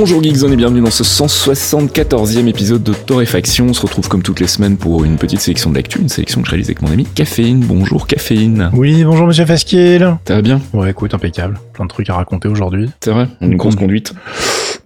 [0.00, 3.66] Bonjour Geekzone et bienvenue dans ce 174e épisode de Torréfaction.
[3.66, 6.40] On se retrouve comme toutes les semaines pour une petite sélection de l'actu, une sélection
[6.40, 7.64] que je réalise avec mon ami Caféine.
[7.66, 8.70] Bonjour Caféine.
[8.74, 10.16] Oui, bonjour Monsieur Fasquiel.
[10.24, 10.60] Ça va bien?
[10.72, 11.58] Ouais, écoute, impeccable.
[11.72, 12.88] Plein de trucs à raconter aujourd'hui.
[13.00, 14.14] C'est vrai Une grosse conduite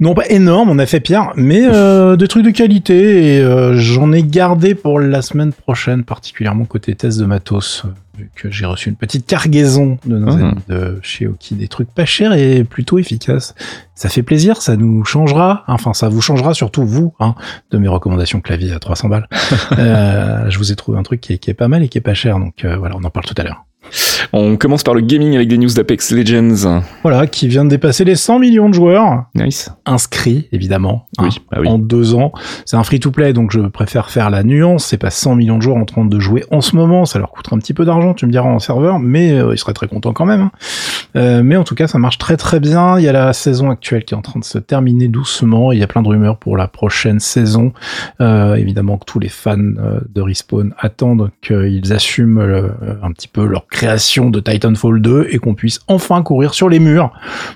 [0.00, 3.76] Non, pas énorme, on a fait pire, mais euh, des trucs de qualité et euh,
[3.76, 7.84] j'en ai gardé pour la semaine prochaine, particulièrement côté test de matos.
[8.16, 11.90] Vu que j'ai reçu une petite cargaison de nos amis de chez Oki, des trucs
[11.90, 13.54] pas chers et plutôt efficaces.
[13.94, 17.34] Ça fait plaisir, ça nous changera, enfin ça vous changera surtout vous, hein,
[17.70, 19.28] de mes recommandations clavier à 300 balles.
[19.78, 21.96] Euh, je vous ai trouvé un truc qui est, qui est pas mal et qui
[21.96, 23.64] est pas cher, donc euh, voilà, on en parle tout à l'heure.
[24.32, 26.82] On commence par le gaming avec des news d'Apex Legends.
[27.02, 29.24] Voilà, qui vient de dépasser les 100 millions de joueurs.
[29.34, 29.70] Nice.
[29.84, 31.68] inscrits, évidemment, hein, Oui, bah oui.
[31.68, 32.32] en deux ans.
[32.64, 34.86] C'est un free-to-play, donc je préfère faire la nuance.
[34.86, 37.04] C'est pas 100 millions de joueurs en train de jouer en ce moment.
[37.04, 39.58] Ça leur coûtera un petit peu d'argent, tu me diras, en serveur, mais euh, ils
[39.58, 40.40] seraient très contents quand même.
[40.42, 40.50] hein.
[41.14, 42.98] Euh, mais en tout cas, ça marche très très bien.
[42.98, 45.72] Il y a la saison actuelle qui est en train de se terminer doucement.
[45.72, 47.72] Il y a plein de rumeurs pour la prochaine saison.
[48.22, 52.68] Euh, évidemment que tous les fans euh, de Respawn attendent qu'ils assument euh,
[53.02, 56.78] un petit peu leur création de Titanfall 2 et qu'on puisse enfin courir sur les
[56.78, 57.10] murs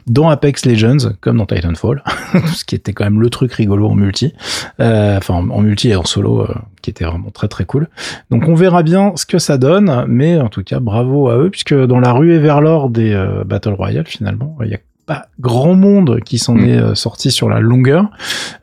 [0.06, 2.03] dans Apex Legends, comme dans Titanfall,
[2.55, 4.34] ce qui était quand même le truc rigolo en multi,
[4.81, 7.89] Euh, enfin en multi et en solo, euh, qui était vraiment très très cool.
[8.31, 11.50] Donc on verra bien ce que ça donne, mais en tout cas bravo à eux,
[11.50, 15.27] puisque dans la ruée vers l'or des euh, Battle Royale, finalement, il y a pas
[15.41, 16.65] grand monde qui s'en Mm.
[16.69, 18.11] est euh, sorti sur la longueur.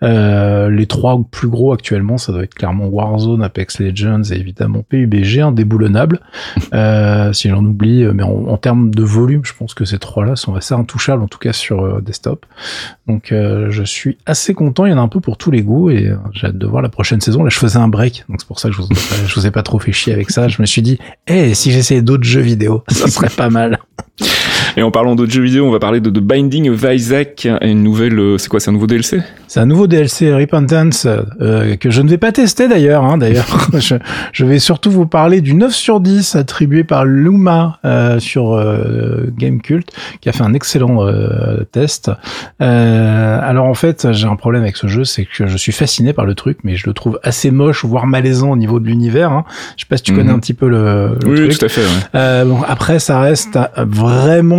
[0.04, 4.84] Euh, les trois plus gros actuellement, ça doit être clairement Warzone, Apex Legends et évidemment
[4.88, 6.20] PUBG, indéboulonnable.
[6.74, 10.00] Euh, si j'en oublie, euh, mais en, en termes de volume, je pense que ces
[10.00, 12.46] trois-là sont assez intouchables, en tout cas sur euh, desktop.
[13.08, 15.62] Donc euh, je suis assez content, il y en a un peu pour tous les
[15.62, 17.44] goûts et j'ai hâte de voir la prochaine saison.
[17.44, 18.88] Là, je faisais un break, donc c'est pour ça que je vous,
[19.28, 20.48] je vous ai pas trop fait chier avec ça.
[20.48, 23.78] Je me suis dit, eh, si j'essayais d'autres jeux vidéo, ça serait pas mal.
[24.76, 27.84] Et en parlant d'autres jeux vidéo, on va parler de The Binding of Isaac, une
[27.84, 31.06] nouvelle, euh, c'est quoi, c'est un nouveau DLC C'est un nouveau DLC Repentance
[31.42, 33.04] euh, que je ne vais pas tester d'ailleurs.
[33.04, 33.96] Hein, d'ailleurs, je,
[34.32, 39.26] je vais surtout vous parler du 9 sur 10 attribué par Luma euh, sur euh,
[39.38, 39.88] Gamecult,
[40.22, 42.10] qui a fait un excellent euh, test.
[42.62, 46.14] Euh, alors en fait, j'ai un problème avec ce jeu, c'est que je suis fasciné
[46.14, 49.32] par le truc, mais je le trouve assez moche, voire malaisant au niveau de l'univers.
[49.32, 49.46] Hein.
[49.78, 50.18] Je sais pas si tu Mhm.
[50.18, 51.58] connais un petit peu le, le Oui, truc.
[51.60, 51.82] tout à fait.
[51.82, 51.88] ouais.
[52.16, 53.86] Euh, bon, après, ça reste euh,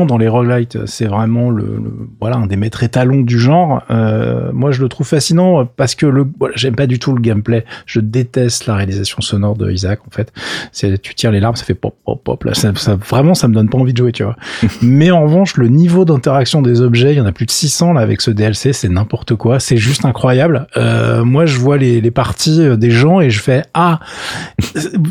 [0.04, 0.78] dans les roguelites.
[0.86, 3.82] C'est vraiment le, le- voilà un des maîtres étalons du genre.
[3.90, 7.20] Euh, moi, je le trouve fascinant parce que le voilà, j'aime pas du tout le
[7.20, 7.64] gameplay.
[7.86, 10.00] Je déteste la réalisation sonore de Isaac.
[10.06, 10.32] En fait,
[10.72, 12.44] c'est tu tires les larmes, ça fait pop pop pop.
[12.44, 14.36] Là, ça, ça- vraiment, ça me donne pas envie de jouer, tu vois.
[14.82, 17.92] Mais en revanche, le niveau d'interaction des objets, il y en a plus de 600
[17.94, 19.60] là avec ce DLC, c'est n'importe quoi.
[19.60, 20.66] C'est juste incroyable.
[20.76, 24.00] Euh, moi, je vois les, les parties euh, des gens et je fais ah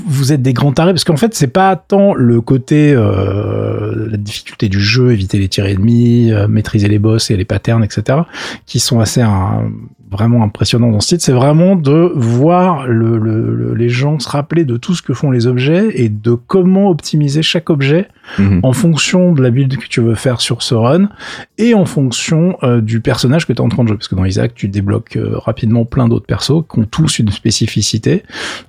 [0.08, 4.18] vous êtes des grands tarés parce qu'en fait c'est pas tant le côté euh, la
[4.18, 8.20] difficulté du jeu éviter les tirs ennemis euh, maîtriser les boss et les patterns etc
[8.66, 9.72] qui sont assez hein,
[10.14, 14.30] vraiment impressionnants dans ce titre c'est vraiment de voir le, le- le- les gens se
[14.30, 18.08] rappeler de tout ce que font les objets et de comment optimiser chaque objet
[18.40, 18.62] Mhm.
[18.64, 21.10] en fonction de la build que tu veux faire sur ce run
[21.58, 23.98] et en fonction euh, du personnage que tu es en train de jouer.
[23.98, 27.32] Parce que dans Isaac, tu débloques euh, rapidement plein d'autres persos qui ont tous une
[27.32, 28.24] spécificité,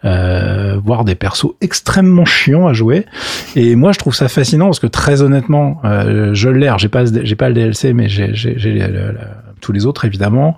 [0.05, 3.07] euh, voire des persos extrêmement chiants à jouer.
[3.55, 6.73] Et moi, je trouve ça fascinant parce que très honnêtement, euh, je l'ai.
[6.79, 9.15] J'ai pas, j'ai pas le DLC, mais j'ai j'ai- j'ai le-
[9.65, 10.57] tous les autres évidemment.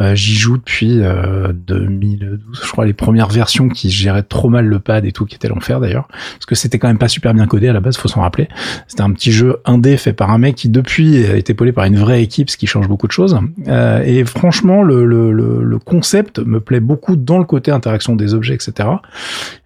[0.00, 4.66] Euh, J'y joue depuis euh, 2012, je crois, les premières versions qui géraient trop mal
[4.66, 7.34] le pad et tout, qui était l'enfer d'ailleurs, parce que c'était quand même pas super
[7.34, 8.48] bien codé à la base, faut s'en rappeler.
[8.88, 11.96] C'était un petit jeu indé fait par un mec qui depuis été épaulé par une
[11.96, 13.38] vraie équipe, ce qui change beaucoup de choses.
[13.68, 18.16] Euh, et franchement, le, le, le, le concept me plaît beaucoup dans le côté interaction
[18.16, 18.88] des objets, etc.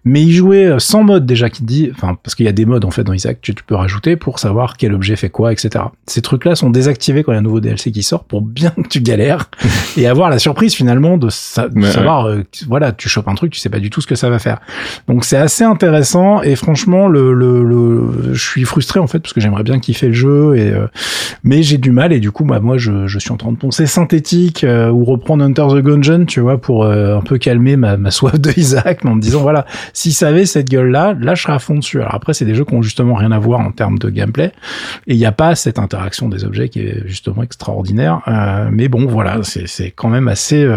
[0.03, 2.65] Mais y jouer euh, sans mode déjà qui dit, enfin parce qu'il y a des
[2.65, 5.51] modes en fait dans Isaac que tu peux rajouter pour savoir quel objet fait quoi,
[5.51, 5.85] etc.
[6.07, 8.73] Ces trucs-là sont désactivés quand il y a un nouveau DLC qui sort pour bien
[8.89, 9.49] tu galères
[9.97, 13.35] et avoir la surprise finalement de, sa- de Ouais, savoir, euh, voilà, tu chopes un
[13.35, 14.59] truc, tu sais pas du tout ce que ça va faire.
[15.07, 19.33] Donc c'est assez intéressant et franchement le, le, le je suis frustré en fait parce
[19.33, 20.87] que j'aimerais bien kiffer le jeu et euh,
[21.43, 23.57] mais j'ai du mal et du coup bah moi je, je suis en train de
[23.57, 27.75] poncer synthétique euh, ou reprendre Hunter the Gungeon tu vois pour euh, un peu calmer
[27.77, 30.89] ma, ma soif de Isaac mais en me disant voilà si ça avait cette gueule
[30.91, 33.15] là là je serais à fond dessus alors après c'est des jeux qui ont justement
[33.15, 34.51] rien à voir en termes de gameplay
[35.07, 38.87] et il n'y a pas cette interaction des objets qui est justement extraordinaire euh, mais
[38.87, 40.67] bon, voilà, c'est quand même assez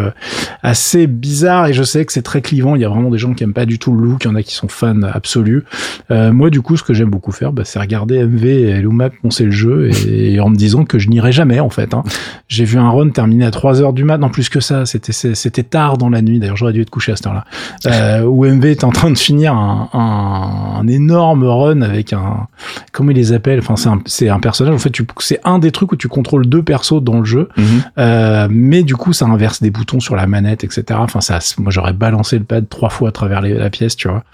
[0.63, 2.75] assez bizarre et je sais que c'est très clivant.
[2.75, 4.31] Il y a vraiment des gens qui aiment pas du tout le look, il y
[4.31, 5.65] en a qui sont fans absolus.
[6.11, 9.45] moi, du coup, ce que j'aime beaucoup faire, bah, c'est regarder MV et Luma poncer
[9.45, 11.95] le jeu et, en me disant que je n'irai jamais en fait.
[11.95, 12.03] Hein.
[12.49, 15.13] J'ai vu un run terminé à 3 heures du mat, non plus que ça, c'était
[15.13, 16.39] c'était tard dans la nuit.
[16.39, 17.45] D'ailleurs, j'aurais dû être couché à cette heure-là.
[17.87, 22.47] Euh, où MV est en train de finir un, un, un, énorme run avec un
[22.93, 23.59] comment il les appelle?
[23.59, 24.75] Enfin, c'est un c'est un personnage.
[24.75, 27.74] En fait, c'est un des trucs où tu contrôles deux persos dans le jeu, mhm.
[27.99, 30.85] Euh, mais du coup, ça inverse des boutons sur la manette, etc.
[30.95, 34.25] Enfin, ça, moi, j'aurais balancé le pad trois fois à travers la pièce, tu vois.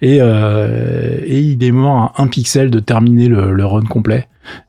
[0.00, 4.26] Et euh, et il est mort à un pixel de terminer le, le run complet.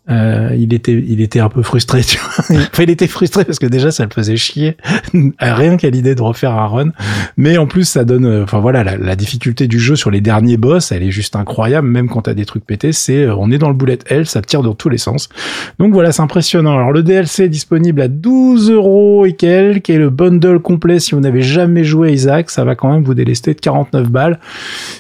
[0.10, 2.02] Euh, il était, il était un peu frustré.
[2.10, 4.78] Tu vois enfin, il était frustré parce que déjà ça le faisait chier,
[5.40, 6.90] rien qu'à l'idée de refaire un run.
[7.38, 10.22] Mais en plus, ça donne, euh, enfin voilà, la, la, difficulté du jeu sur les
[10.22, 11.88] derniers boss, elle est juste incroyable.
[11.88, 14.42] Même quand t'as des trucs pétés, c'est, euh, on est dans le bullet hell, ça
[14.42, 15.30] tire dans tous les sens.
[15.78, 16.74] Donc voilà, c'est impressionnant.
[16.74, 21.14] Alors le DLC est disponible à 12 euros et quelques, et le bundle complet, si
[21.14, 24.40] vous n'avez jamais joué Isaac, ça va quand même vous délester de 49 balles.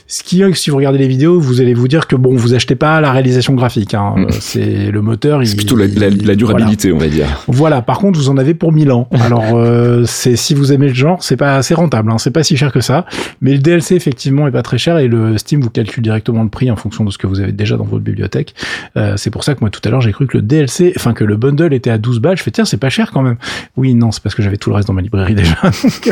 [0.05, 2.75] Ce qui, si vous regardez les vidéos, vous allez vous dire que bon, vous achetez
[2.75, 3.95] pas la réalisation graphique.
[3.95, 4.15] Hein.
[4.17, 4.29] Mm.
[4.69, 5.41] C'est le moteur.
[5.45, 7.43] C'est plutôt la, la, durabilité, on va dire.
[7.47, 7.81] Voilà.
[7.81, 9.07] Par contre, vous en avez pour 1000 ans.
[9.19, 12.11] Alors, euh, c'est si vous aimez le genre, c'est pas assez rentable.
[12.11, 12.17] Hein.
[12.17, 13.05] C'est pas si cher que ça.
[13.41, 16.49] Mais le DLC effectivement est pas très cher et le Steam vous calcule directement le
[16.49, 18.53] prix en fonction de ce que vous avez déjà dans votre bibliothèque.
[18.95, 21.13] Euh, c'est pour ça que moi tout à l'heure j'ai cru que le DLC, enfin
[21.13, 22.37] que le bundle était à 12 balles.
[22.37, 23.37] Je fais tiens, c'est pas cher quand même.
[23.77, 25.57] Oui, non, c'est parce que j'avais tout le reste dans ma librairie déjà.
[25.63, 26.11] Donc,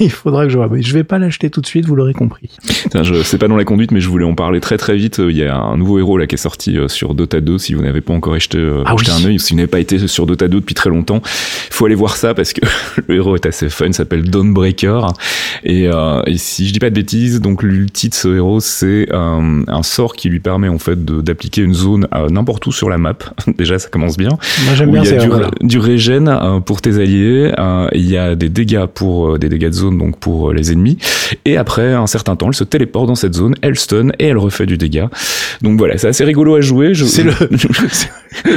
[0.00, 0.68] il faudra que je vois.
[0.68, 2.50] Mais je vais pas l'acheter tout de suite, vous l'aurez compris.
[2.94, 5.18] je sais pas dans la conduite, mais je voulais en parler très très vite.
[5.18, 7.58] Il y a un nouveau héros là qui est sorti euh, sur Dota 2.
[7.64, 10.06] Si vous n'avez pas encore acheté, euh, ah un œil, si vous n'avez pas été
[10.06, 12.60] sur Dota 2 depuis très longtemps, il faut aller voir ça parce que
[13.08, 13.90] le héros est assez fun.
[13.92, 15.14] S'appelle Dawnbreaker
[15.64, 19.08] et, euh, et si je dis pas de bêtises, donc l'ulti de ce héros c'est
[19.12, 22.98] un sort qui lui permet en fait d'appliquer une zone à n'importe où sur la
[22.98, 23.16] map.
[23.58, 24.30] Déjà, ça commence bien.
[24.66, 25.02] Moi j'aime bien.
[25.02, 26.30] Il y a du, du régène
[26.66, 27.50] pour tes alliés.
[27.94, 30.98] il y a des dégâts pour des dégâts de zone donc pour les ennemis.
[31.46, 34.38] Et après un certain temps, elle se téléporte dans cette zone, elle stun et elle
[34.38, 35.08] refait du dégât.
[35.62, 36.92] Donc voilà, c'est assez rigolo à jouer.
[36.94, 37.32] C'est le,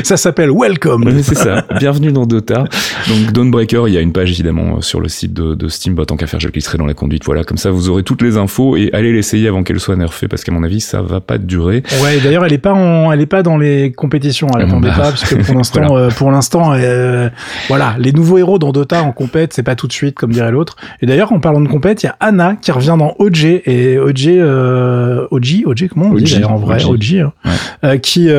[0.04, 1.22] ça s'appelle Welcome.
[1.22, 1.66] c'est ça.
[1.80, 2.66] Bienvenue dans Dota.
[3.08, 5.96] Donc Dawnbreaker, il y a une page évidemment sur le site de, de Steam.
[5.96, 7.24] Bah, tant qu'à faire, je glisserai dans la conduite.
[7.26, 10.28] Voilà, comme ça vous aurez toutes les infos et allez l'essayer avant qu'elle soit nerfée
[10.28, 11.84] parce qu'à mon avis ça va pas durer.
[12.04, 14.48] Ouais, d'ailleurs elle est pas en, elle est pas dans les compétitions.
[14.56, 17.30] Elle attendait pas parce que pour l'instant, euh, pour l'instant, euh,
[17.68, 20.52] voilà, les nouveaux héros dans Dota en compète, c'est pas tout de suite comme dirait
[20.52, 20.76] l'autre.
[21.02, 23.98] Et d'ailleurs en parlant de compète, il y a Anna qui revient dans OG et
[23.98, 27.32] OG, euh, OG, OG comment on dit en vrai OG, hein.
[27.84, 28.30] euh, qui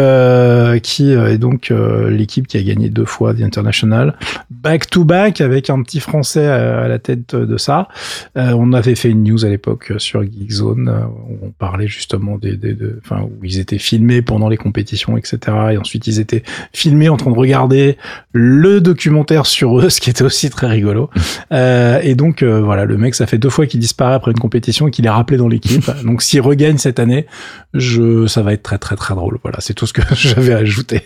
[0.48, 1.72] euh, qui est donc
[2.08, 4.14] l'équipe qui a gagné deux fois The International,
[4.50, 7.88] back to back avec un petit français à, la tête de ça.
[8.36, 12.56] Euh, on avait fait une news à l'époque sur Geekzone où on parlait justement des,
[12.56, 15.38] des de, enfin où ils étaient filmés pendant les compétitions, etc.
[15.72, 16.42] Et ensuite ils étaient
[16.72, 17.98] filmés en train de regarder
[18.32, 21.10] le documentaire sur eux, ce qui était aussi très rigolo.
[21.52, 24.88] Euh, et donc voilà, le mec, ça fait deux fois qu'il disparaît après une compétition
[24.88, 25.90] et qu'il est rappelé dans l'équipe.
[26.04, 27.26] donc s'il regagne cette année,
[27.74, 29.38] je, ça va être très très très drôle.
[29.42, 30.02] Voilà, c'est tout ce que
[30.38, 31.02] j'avais ajouter.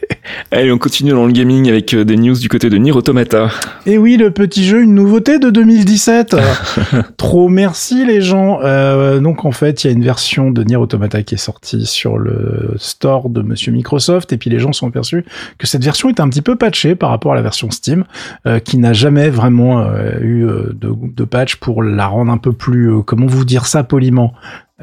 [0.51, 3.49] Allez, on continue dans le gaming avec euh, des news du côté de Nier Automata.
[3.87, 6.37] Et oui, le petit jeu, une nouveauté de 2017.
[7.17, 8.61] Trop merci les gens.
[8.63, 11.87] Euh, donc en fait, il y a une version de Nier Automata qui est sortie
[11.87, 15.25] sur le store de Monsieur Microsoft, et puis les gens sont aperçus
[15.59, 18.05] que cette version est un petit peu patchée par rapport à la version Steam,
[18.47, 22.53] euh, qui n'a jamais vraiment euh, eu de, de, patch pour la rendre un peu
[22.53, 24.35] plus, comment vous dire ça poliment,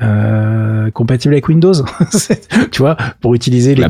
[0.01, 1.73] euh, compatible avec Windows,
[2.71, 3.85] tu vois, pour utiliser les,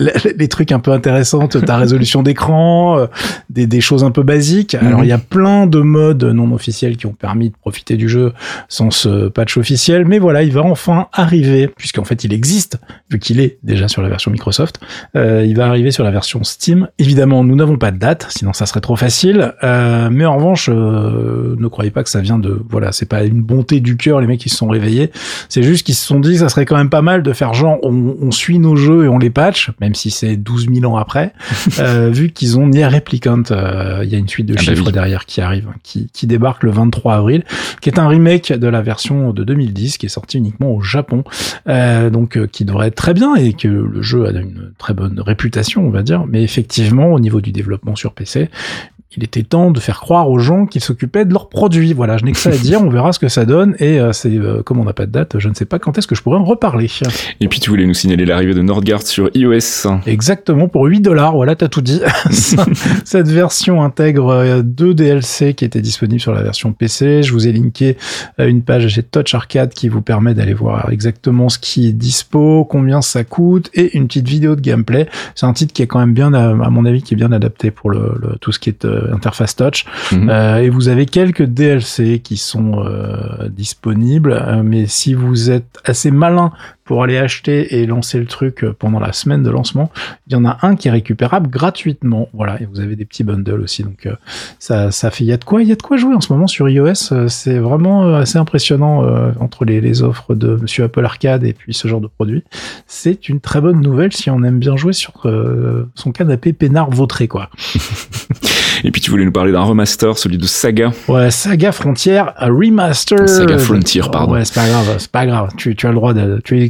[0.00, 3.06] les, les, trucs un peu intéressants, ta résolution d'écran, euh,
[3.48, 4.74] des, des, choses un peu basiques.
[4.80, 4.86] Mhm.
[4.88, 8.08] Alors il y a plein de modes non officiels qui ont permis de profiter du
[8.08, 8.32] jeu
[8.68, 12.78] sans ce patch officiel, mais voilà, il va enfin arriver, puisqu'en fait il existe,
[13.10, 14.80] vu qu'il est déjà sur la version Microsoft,
[15.16, 16.88] euh, il va arriver sur la version Steam.
[16.98, 21.68] Évidemment, nous n'avons pas de date, sinon ça serait trop facile, mais en revanche, ne
[21.68, 24.40] croyez pas que ça vient de, voilà, c'est pas une bonté du cœur, les mecs
[24.40, 25.10] qui se sont réveillés
[25.48, 27.54] c'est juste qu'ils se sont dit que ça serait quand même pas mal de faire
[27.54, 30.96] genre on, suit nos jeux et on les patch, même si c'est 12 000 ans
[30.96, 31.32] après,
[31.78, 33.42] euh, vu qu'ils ont Nier Replicant.
[33.50, 36.26] Euh, il y a une suite de ah bah chiffres derrière qui arrive, qui, qui
[36.26, 37.44] débarque le 23 avril,
[37.80, 41.24] qui est un remake de la version de 2010 qui est sortie uniquement au Japon,
[41.68, 44.94] euh, donc euh, qui devrait être très bien et que le jeu a une très
[44.94, 46.24] bonne réputation, on va dire.
[46.26, 48.50] Mais effectivement, au niveau du développement sur PC,
[49.16, 51.92] il était temps de faire croire aux gens qu'ils s'occupaient de leurs produits.
[51.92, 54.12] Voilà, je n'ai que ça à dire, on verra ce que ça donne, et euh,
[54.12, 56.14] c'est, euh, comme on n'a pas de date, je ne sais pas quand est-ce que
[56.14, 56.88] je pourrais en reparler.
[57.40, 59.88] Et puis tu voulais nous signaler l'arrivée de Nordgard sur iOS.
[60.06, 62.00] Exactement, pour 8 dollars, voilà, t'as tout dit.
[63.04, 67.24] Cette version intègre euh, deux DLC qui étaient disponibles sur la version PC.
[67.24, 67.96] Je vous ai linké
[68.38, 72.64] une page chez Touch Arcade qui vous permet d'aller voir exactement ce qui est dispo,
[72.64, 75.08] combien ça coûte, et une petite vidéo de gameplay.
[75.34, 77.70] C'est un titre qui est quand même bien, à mon avis, qui est bien adapté
[77.70, 79.84] pour le, tout ce qui est interface touch.
[80.12, 80.30] Mhm.
[80.62, 82.84] et vous avez quelques DLC qui sont
[83.50, 86.52] disponibles, mais si vous êtes assez malin
[86.90, 89.92] pour aller acheter et lancer le truc euh, pendant la semaine de lancement.
[90.26, 92.28] Il y en a un qui est récupérable gratuitement.
[92.32, 93.84] Voilà, et vous avez des petits bundles aussi.
[93.84, 94.16] Donc euh,
[94.58, 96.20] ça, ça fait, il y a de quoi, il y a de quoi jouer en
[96.20, 97.12] ce moment sur iOS.
[97.12, 99.04] Euh, c'est vraiment assez impressionnant
[99.38, 102.42] entre les, les, offres de Monsieur Apple Arcade et puis ce genre de produit.
[102.88, 105.12] C'est une très bonne nouvelle si on aime bien jouer sur
[105.94, 107.50] son canapé peinard vautré quoi.
[108.84, 110.92] Et puis tu voulais nous parler d'un remaster, celui de Saga.
[111.08, 113.28] Ouais, Saga Frontier, un remaster.
[113.28, 114.32] Saga Frontier, pardon.
[114.32, 115.50] Ouais, c'est pas grave, c'est pas grave.
[115.56, 116.64] Tu, tu as le droit de, tu es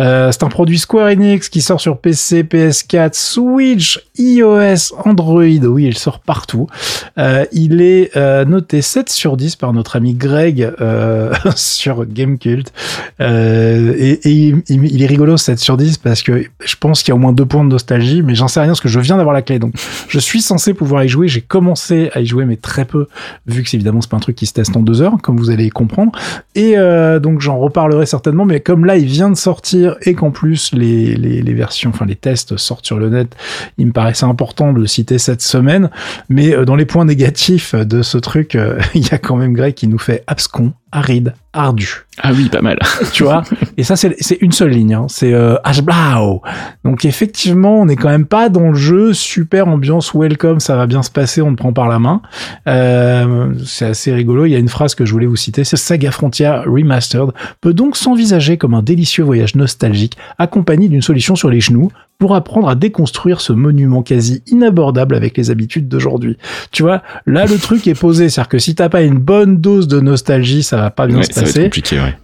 [0.00, 5.42] euh, c'est un produit Square Enix qui sort sur PC, PS4, Switch, iOS, Android.
[5.42, 6.66] Oui, il sort partout.
[7.18, 10.72] Euh, il est euh, noté 7 sur 10 par notre ami Greg
[11.56, 12.72] sur Gamecult.
[13.20, 17.14] Et, et il, est rigolo 7 sur 10 parce que je pense qu'il y a
[17.16, 19.34] au moins deux points de nostalgie, mais j'en sais rien parce que je viens d'avoir
[19.34, 19.58] la clé.
[19.58, 19.74] Donc,
[20.08, 21.28] je suis censé pouvoir y jouer.
[21.28, 23.06] J'ai commencé à y jouer, mais très peu,
[23.46, 25.50] vu que c'est évidemment pas un truc qui se teste en deux heures, comme vous
[25.50, 26.12] allez comprendre.
[26.54, 26.76] Et
[27.20, 31.14] donc j'en reparlerai certainement, mais comme là il vient de sortir et qu'en plus les,
[31.16, 33.34] les, versions, enfin les tests sortent sur le net,
[33.78, 35.90] il me paraissait important de le citer cette semaine.
[36.28, 39.52] Mais euh, dans les points négatifs de ce truc, euh, il y a quand même
[39.52, 42.06] Greg qui nous fait abscon aride, ardu.
[42.22, 42.78] Ah oui, pas mal.
[43.12, 43.42] tu vois?
[43.76, 44.94] Et ça, c'est une seule ligne.
[44.94, 45.06] Hein.
[45.08, 46.42] C'est euh, Ashblau.
[46.84, 49.12] Donc effectivement, on n'est quand même pas dans le jeu.
[49.12, 52.22] Super ambiance, welcome, ça va bien se passer, on te prend par la main.
[52.66, 54.46] Euh, c'est assez rigolo.
[54.46, 55.64] Il y a une phrase que je voulais vous citer.
[55.64, 61.36] C'est Saga Frontier Remastered peut donc s'envisager comme un délicieux voyage nostalgique accompagné d'une solution
[61.36, 66.38] sur les genoux pour apprendre à déconstruire ce monument quasi inabordable avec les habitudes d'aujourd'hui.
[66.70, 69.88] Tu vois, là le truc est posé, c'est-à-dire que si t'as pas une bonne dose
[69.88, 71.70] de nostalgie, ça va pas bien se passer.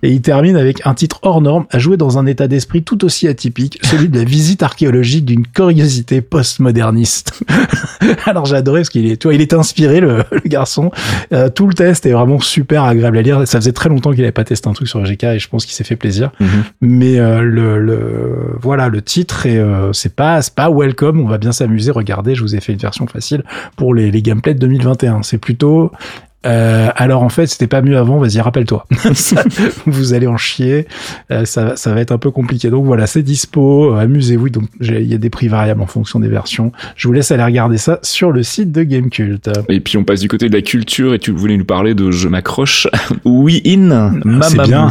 [0.03, 3.05] Et il termine avec un titre hors norme à jouer dans un état d'esprit tout
[3.05, 7.43] aussi atypique, celui de la visite archéologique d'une curiosité postmoderniste.
[8.27, 10.91] Alors adoré parce qu'il est, tu vois, il est inspiré le, garçon.
[11.33, 13.47] Euh, tout le test est vraiment super agréable à lire.
[13.47, 15.65] Ça faisait très longtemps qu'il avait pas testé un truc sur GK et je pense
[15.65, 16.31] qu'il s'est fait plaisir.
[16.41, 16.49] Mhm.
[16.81, 21.27] Mais euh, le, le, voilà, le titre est euh, euh, c'est pas pas welcome, on
[21.27, 21.91] va bien s'amuser.
[21.91, 23.45] Regardez, je vous ai fait une version facile
[23.77, 25.23] pour les, les gameplays de 2021.
[25.23, 25.93] C'est plutôt
[26.47, 28.19] euh, alors en fait, c'était pas mieux avant.
[28.19, 28.87] Vas-y, rappelle-toi.
[29.87, 30.87] vous allez en chier.
[31.31, 32.71] Euh, ça, ça va être un peu compliqué.
[32.71, 33.95] Donc voilà, c'est dispo.
[33.95, 34.51] Amusez-vous.
[34.51, 36.73] Donc il y a des prix variables en fonction des versions.
[36.97, 39.51] Je vous laisse aller regarder ça sur le site de Gamecult.
[39.69, 42.11] Et puis on passe du côté de la culture et tu voulais nous parler de
[42.11, 42.89] Je m'accroche.
[43.25, 44.91] We In Mamamou.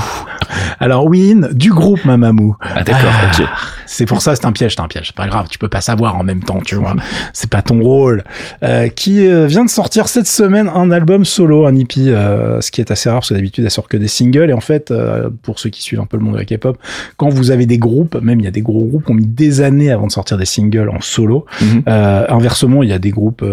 [0.79, 2.55] Alors We In du groupe Mamamou.
[2.61, 3.11] Ah d'accord.
[3.33, 3.45] ok.
[3.91, 5.07] C'est pour ça, c'est un piège, c'est un piège.
[5.07, 6.95] C'est pas grave, tu peux pas savoir en même temps, tu vois.
[7.33, 8.23] C'est pas ton rôle.
[8.63, 12.69] Euh, qui euh, vient de sortir cette semaine un album solo, un hippie, euh, ce
[12.71, 14.49] qui est assez rare parce que d'habitude elle sort que des singles.
[14.49, 16.77] Et en fait, euh, pour ceux qui suivent un peu le monde de la K-pop,
[17.17, 19.25] quand vous avez des groupes, même il y a des gros groupes qui ont mis
[19.25, 21.45] des années avant de sortir des singles en solo.
[21.61, 21.83] Mhm.
[21.87, 23.43] inversement, il y a des groupes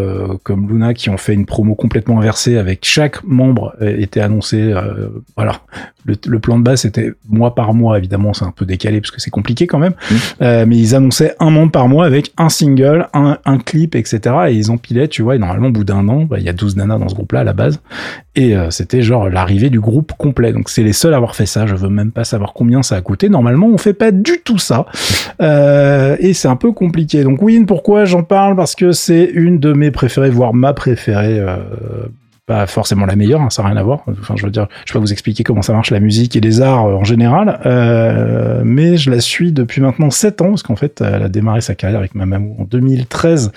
[0.42, 4.74] comme Luna qui ont fait une promo complètement inversée avec chaque membre était annoncé.
[5.36, 5.60] voilà,
[6.04, 7.98] le, le, plan de base c'était mois par mois.
[7.98, 9.94] Évidemment, c'est un peu décalé parce que c'est compliqué quand même.
[10.10, 10.18] Mhm.
[10.42, 14.34] Euh, mais ils annonçaient un membre par mois avec un single, un, un clip, etc.
[14.48, 16.52] Et ils empilaient, tu vois, et normalement, au bout d'un an, bah, il y a
[16.52, 17.77] 12 nanas dans ce groupe-là à la base.
[18.34, 20.52] Et euh, c'était genre l'arrivée du groupe complet.
[20.52, 21.66] Donc c'est les seuls à avoir fait ça.
[21.66, 23.28] Je veux même pas savoir combien ça a coûté.
[23.28, 24.86] Normalement, on fait pas du tout ça.
[25.40, 27.22] Euh, et c'est un peu compliqué.
[27.22, 28.56] Donc oui, pourquoi j'en parle?
[28.56, 31.58] Parce que c'est une de mes préférées, voire ma préférée euh,
[32.48, 34.00] pas forcément la meilleure, hein, ça n'a rien à voir.
[34.08, 36.40] Enfin, je veux dire, je vais pas vous expliquer comment ça marche la musique et
[36.40, 40.62] les arts euh, en général, euh, mais je la suis depuis maintenant 7 ans, parce
[40.62, 43.52] qu'en fait, elle a démarré sa carrière avec Mamamoo en 2013,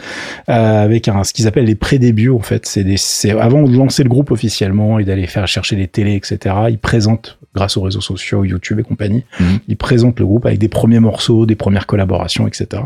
[0.50, 2.66] euh, avec un, ce qu'ils appellent les pré-débuts, en fait.
[2.66, 6.54] C'est avant de lancer le groupe officiellement et d'aller faire chercher les télés, etc.
[6.70, 9.24] Ils présentent grâce aux réseaux sociaux, YouTube et compagnie.
[9.40, 9.60] Mhm.
[9.70, 12.84] Il présente le groupe avec des premiers morceaux, des premières collaborations, etc.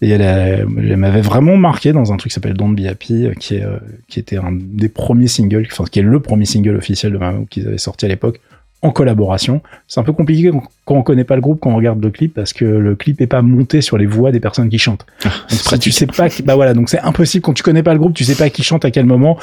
[0.00, 3.34] Et elle, elle m'avait vraiment marqué dans un truc qui s'appelle Don't Be Happy, euh,
[3.34, 3.64] qui, est,
[4.08, 7.46] qui était un des premiers singles, enfin qui est le premier single officiel de Mamou
[7.46, 8.40] qu'ils avaient sorti à l'époque
[8.82, 9.60] en collaboration.
[9.88, 10.50] C'est un peu compliqué
[10.84, 13.20] quand on connaît pas le groupe, quand on regarde le clip, parce que le clip
[13.20, 15.06] est pas monté sur les voix des personnes qui chantent.
[15.70, 18.14] Ah, tu sais pas, bah voilà, donc c'est impossible quand tu connais pas le groupe,
[18.14, 19.38] tu sais pas qui chante à quel moment.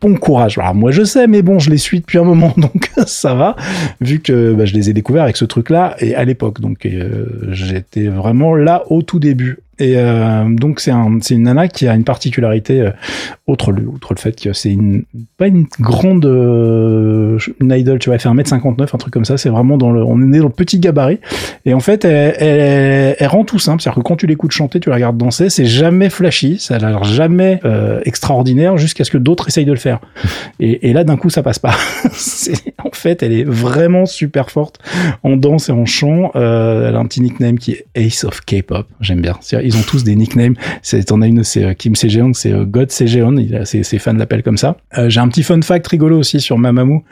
[0.00, 0.58] Bon courage.
[0.58, 3.56] Alors moi je sais, mais bon, je les suis depuis un moment, donc ça va,
[4.00, 7.26] vu que bah, je les ai découverts avec ce truc-là et à l'époque, donc euh,
[7.50, 9.58] j'étais vraiment là au tout début.
[9.80, 12.90] Et euh, donc c'est un, c'est une nana qui a une particularité euh,
[13.46, 15.04] autre le, outre le fait que c'est une
[15.38, 19.38] pas une grande euh, une idol, tu vois, elle fait 1m59, un truc comme ça,
[19.38, 21.18] c'est vraiment dans le on est dans le petit gabarit
[21.64, 24.80] et en fait elle, elle, elle rend tout simple, c'est-à-dire que quand tu l'écoutes chanter,
[24.80, 29.10] tu la regardes danser, c'est jamais flashy, ça a l'air jamais euh, extraordinaire jusqu'à ce
[29.10, 30.00] que d'autres essayent de le faire.
[30.60, 31.74] Et, et là d'un coup ça passe pas.
[32.84, 34.78] en fait, elle est vraiment super forte
[35.22, 38.86] en danse et en chant, elle a un petit nickname qui est Ace of K-pop,
[39.00, 39.38] j'aime bien
[39.70, 40.54] ils ont tous des nicknames.
[40.82, 44.58] C'est, on a une, c'est Kim Sejeon, c'est God Sejeon, ses, ses fans l'appellent comme
[44.58, 44.76] ça.
[45.08, 47.04] j'ai un petit fun fact rigolo aussi sur Mamamoo,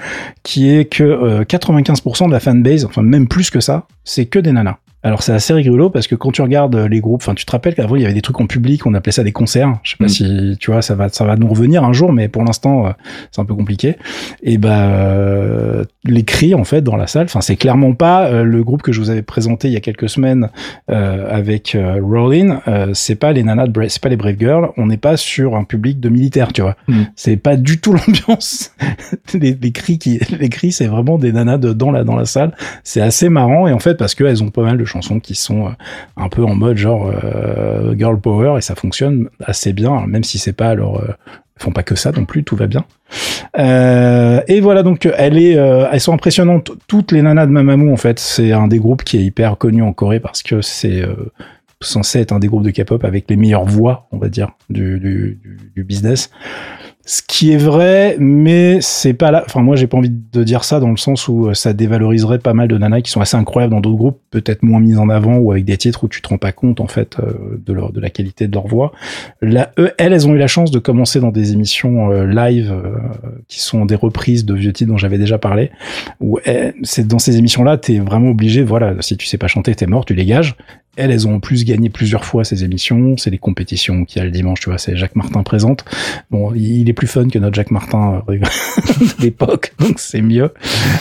[0.42, 4.52] qui est que 95% de la fanbase, enfin même plus que ça, c'est que des
[4.52, 4.78] nanas.
[5.08, 7.74] Alors c'est assez rigolo parce que quand tu regardes les groupes, enfin tu te rappelles
[7.74, 9.78] qu'avant il y avait des trucs en public, on appelait ça des concerts.
[9.82, 10.08] Je sais pas mm.
[10.08, 12.90] si tu vois, ça va, ça va nous revenir un jour, mais pour l'instant euh,
[13.32, 13.96] c'est un peu compliqué.
[14.42, 18.42] Et bah euh, les cris en fait dans la salle, enfin c'est clairement pas euh,
[18.42, 20.50] le groupe que je vous avais présenté il y a quelques semaines
[20.88, 22.60] avec Rollin.
[22.92, 24.68] c'est pas les nanas, de c'est pas les Brave Girls.
[24.76, 26.76] On n'est pas sur un public de militaires, tu vois.
[26.86, 27.02] Mm.
[27.16, 28.72] C'est pas du tout l'ambiance.
[29.32, 32.26] les, les, cris qui, les cris c'est vraiment des nanas de, dans la dans la
[32.26, 32.54] salle.
[32.84, 35.34] C'est assez marrant et en fait parce que elles ont pas mal de chansons qui
[35.34, 35.70] sont euh,
[36.16, 40.38] un peu en mode genre euh, girl power et ça fonctionne assez bien, même si
[40.38, 41.12] c'est pas euh,
[41.56, 42.84] font pas que ça non plus, tout va bien.
[43.56, 46.70] et voilà, donc elles sont impressionnantes.
[46.86, 49.82] Toutes les nanas de Mamamoo en fait, c'est un des groupes qui est hyper connu
[49.82, 51.02] en Corée parce que c'est
[51.80, 55.40] censé être un des groupes de K-pop avec les meilleures voix, on va dire, du
[55.76, 56.30] business.
[57.10, 59.42] Ce qui est vrai, mais c'est pas là.
[59.46, 62.38] Enfin, moi, j'ai pas envie de dire ça dans le sens où euh, ça dévaloriserait
[62.38, 65.08] pas mal de nanas qui sont assez incroyables dans d'autres groupes, peut-être moins mises en
[65.08, 67.98] avant ou avec des titres où tu te rends pas compte en fait euh, de
[67.98, 68.92] la qualité de leur voix.
[69.40, 72.74] Là, elles, elles ont eu la chance de commencer dans des émissions euh, live
[73.48, 75.70] qui sont des reprises de vieux titres dont j'avais déjà parlé.
[76.20, 78.62] Où eh, c'est dans ces émissions-là, t'es vraiment obligé.
[78.62, 80.56] Voilà, si tu sais pas chanter, t'es mort, tu dégages.
[80.98, 83.16] Elles, elles ont en plus gagné plusieurs fois ces émissions.
[83.16, 84.78] C'est les compétitions qu'il y a le dimanche, tu vois.
[84.78, 85.84] C'est Jacques Martin présente.
[86.30, 90.52] Bon, il est plus fun que notre Jacques Martin euh, de l'époque, donc c'est mieux.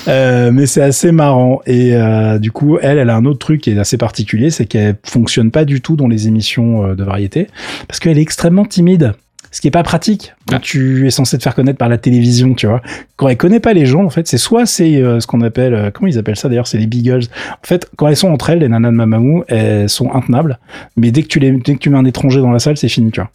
[0.08, 1.62] Euh, mais c'est assez marrant.
[1.66, 4.66] Et euh, du coup, elle, elle a un autre truc qui est assez particulier, c'est
[4.66, 7.48] qu'elle fonctionne pas du tout dans les émissions de variété
[7.88, 9.14] parce qu'elle est extrêmement timide
[9.52, 10.62] ce qui est pas pratique quand ah.
[10.62, 12.82] tu es censé te faire connaître par la télévision, tu vois.
[13.16, 16.08] Quand elle connaît pas les gens, en fait, c'est soit c'est ce qu'on appelle, comment
[16.08, 17.26] ils appellent ça d'ailleurs, c'est les beagles.
[17.52, 20.60] En fait, quand elles sont entre elles, les nanas de Mamamou, elles sont intenables,
[20.96, 22.90] mais dès que tu les, dès que tu mets un étranger dans la salle, c'est
[22.90, 23.32] fini, tu vois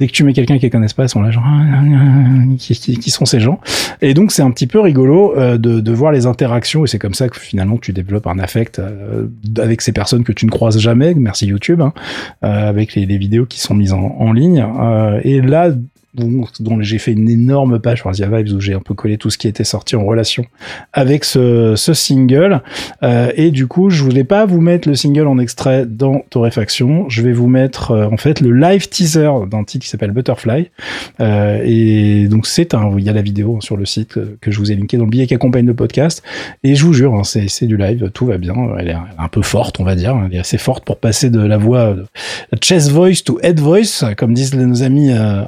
[0.00, 2.56] dès que tu mets quelqu'un qui connaissent pas, ils sont là genre ah, ah, ah,
[2.58, 3.60] qui, qui, sont ces gens.
[4.00, 6.98] Et donc c'est un petit peu rigolo euh, de, de, voir les interactions et c'est
[6.98, 9.28] comme ça que finalement tu développes un affect euh,
[9.58, 11.14] avec ces personnes que tu ne croises jamais.
[11.14, 11.92] Merci YouTube, hein,
[12.44, 14.66] euh, avec les, vidéos qui sont mises en, en ligne.
[15.22, 15.70] et là
[16.14, 19.38] dont j'ai fait une énorme page Asia Vibes où j'ai un peu collé tout ce
[19.38, 20.44] qui était sorti en relation
[20.92, 22.60] avec ce, ce single.
[23.02, 27.08] Euh, et du coup, je voulais pas vous mettre le single en extrait dans Torréfaction.
[27.08, 30.70] Je vais vous mettre euh, en fait le live teaser d'un titre qui s'appelle Butterfly.
[31.20, 34.58] Euh, et donc c'est un, il y a la vidéo sur le site que je
[34.58, 36.22] vous ai linké dans le billet qui accompagne le podcast.
[36.62, 38.54] Et je vous jure, hein, c'est du live, tout va bien.
[38.78, 40.20] Elle est un peu forte, on va dire.
[40.26, 42.06] Elle est assez forte pour passer de la voix de
[42.60, 45.44] chest voice to head voice, comme disent nos amis euh,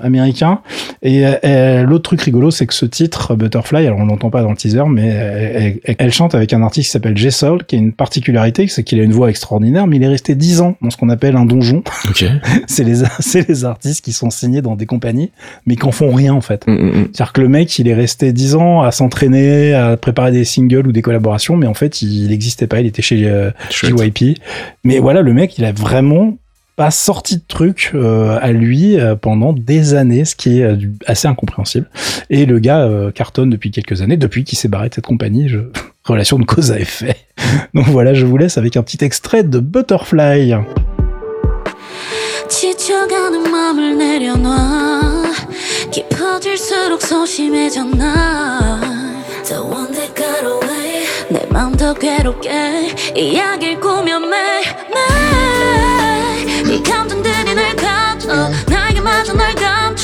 [1.03, 4.51] Et, euh, l'autre truc rigolo, c'est que ce titre, Butterfly, alors on l'entend pas dans
[4.51, 7.93] le teaser, mais elle, chante avec un artiste qui s'appelle J Soul, qui a une
[7.93, 10.97] particularité, c'est qu'il a une voix extraordinaire, mais il est resté 10 ans dans ce
[10.97, 11.83] qu'on appelle un donjon.
[12.67, 15.31] c'est les, c'est les artistes qui sont signés dans des compagnies,
[15.67, 16.67] mais qui en font rien, en fait.
[16.67, 17.09] Mm, mm, mm.
[17.13, 20.87] C'est-à-dire que le mec, il est resté 10 ans à s'entraîner, à préparer des singles
[20.87, 24.39] ou des collaborations, mais en fait, il n'existait pas, il était chez euh, JYP.
[24.85, 26.37] Mais voilà, le mec, il a vraiment
[26.77, 30.77] pas sorti de truc euh, à lui euh, pendant des années, ce qui est euh,
[31.07, 31.89] assez incompréhensible.
[32.31, 35.51] Et le gars cartonne depuis quelques années, depuis qu'il s'est barré de cette compagnie.
[36.05, 37.17] Relation de cause à effet.
[37.75, 40.55] Donc voilà, je vous laisse avec un petit extrait de Butterfly.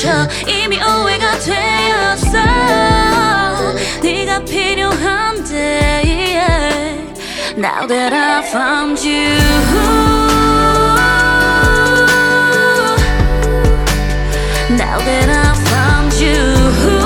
[0.00, 0.08] 감춰
[0.46, 2.38] 이미 오해가 되었어
[4.02, 6.96] 네가 필요한데 yeah.
[7.56, 9.36] Now that I found you
[14.76, 16.99] Now that I found you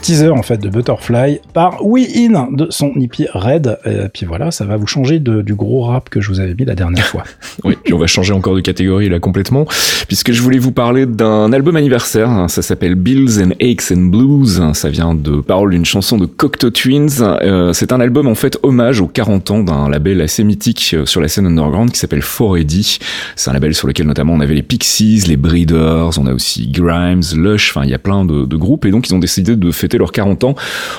[0.00, 3.78] Teaser en fait de Butterfly par We In de son hippie Red.
[3.86, 6.54] Et puis voilà, ça va vous changer de, du gros rap que je vous avais
[6.54, 7.24] mis la dernière fois.
[7.64, 9.66] oui, puis on va changer encore de catégorie là complètement,
[10.08, 12.46] puisque je voulais vous parler d'un album anniversaire.
[12.48, 14.62] Ça s'appelle Bills and Aches and Blues.
[14.74, 17.20] Ça vient de paroles d'une chanson de Cocteau Twins.
[17.20, 21.06] Euh, c'est un album en fait hommage aux 40 ans d'un label assez mythique euh,
[21.06, 22.98] sur la scène underground qui s'appelle 4AD.
[23.36, 26.68] C'est un label sur lequel notamment on avait les Pixies, les Breeders, on a aussi
[26.68, 27.70] Grimes, Lush.
[27.70, 29.89] Enfin, il y a plein de, de groupes et donc ils ont décidé de de
[29.90, 30.54] fêter leurs 40 ans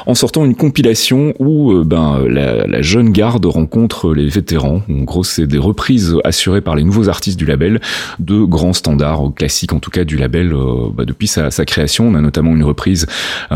[0.05, 4.81] en sortant une compilation où euh, ben la, jeune garde rencontre les vétérans.
[4.89, 7.79] En gros, c'est des reprises assurées par les nouveaux artistes du label
[8.19, 12.07] de grands standards classiques, en tout cas du label euh, bah, depuis sa, création.
[12.07, 13.05] On a notamment une reprise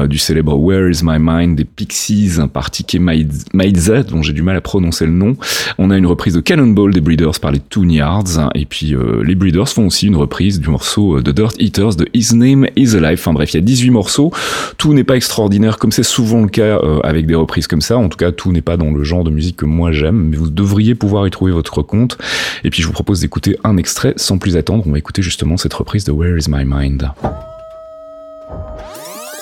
[0.07, 4.55] du célèbre Where Is My Mind des Pixies par Tike Maidza, dont j'ai du mal
[4.55, 5.35] à prononcer le nom.
[5.79, 9.35] On a une reprise de Cannonball des Breeders par les Toon Yards, et puis les
[9.35, 13.19] Breeders font aussi une reprise du morceau de Dirt Eaters de His Name Is Alive.
[13.19, 14.31] Enfin bref, il y a 18 morceaux.
[14.77, 17.97] Tout n'est pas extraordinaire comme c'est souvent le cas euh, avec des reprises comme ça.
[17.97, 20.37] En tout cas, tout n'est pas dans le genre de musique que moi j'aime, mais
[20.37, 22.19] vous devriez pouvoir y trouver votre compte.
[22.63, 24.83] Et puis je vous propose d'écouter un extrait sans plus attendre.
[24.85, 27.09] On va écouter justement cette reprise de Where Is My Mind?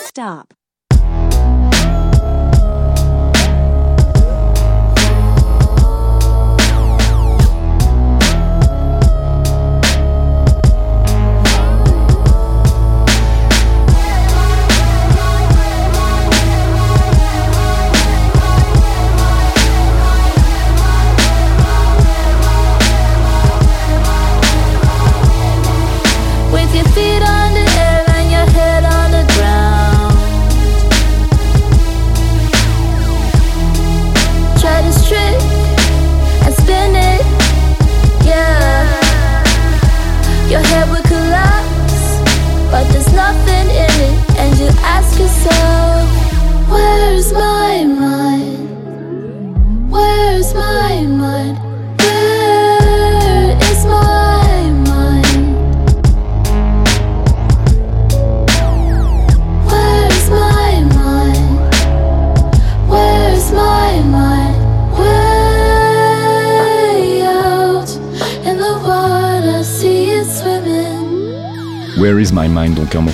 [0.08, 0.63] Stop.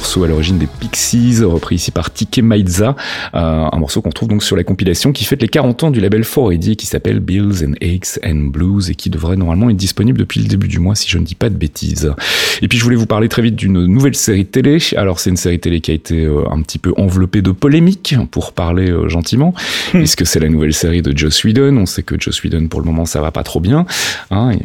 [0.09, 0.65] Morceau à l'origine des
[0.99, 2.93] Pixies, repris ici par Tike Maidza,
[3.33, 6.01] euh, un morceau qu'on trouve donc sur la compilation qui fête les 40 ans du
[6.01, 10.19] label 4AD qui s'appelle Bills and Aches and Blues et qui devrait normalement être disponible
[10.19, 12.13] depuis le début du mois si je ne dis pas de bêtises.
[12.61, 14.79] Et puis je voulais vous parler très vite d'une nouvelle série télé.
[14.97, 18.15] Alors c'est une série télé qui a été euh, un petit peu enveloppée de polémiques
[18.29, 19.53] pour parler euh, gentiment,
[19.93, 19.99] hmm.
[19.99, 21.77] puisque c'est la nouvelle série de Joss Whedon.
[21.77, 23.85] On sait que Joss Whedon pour le moment ça va pas trop bien.
[24.31, 24.59] Hein, et,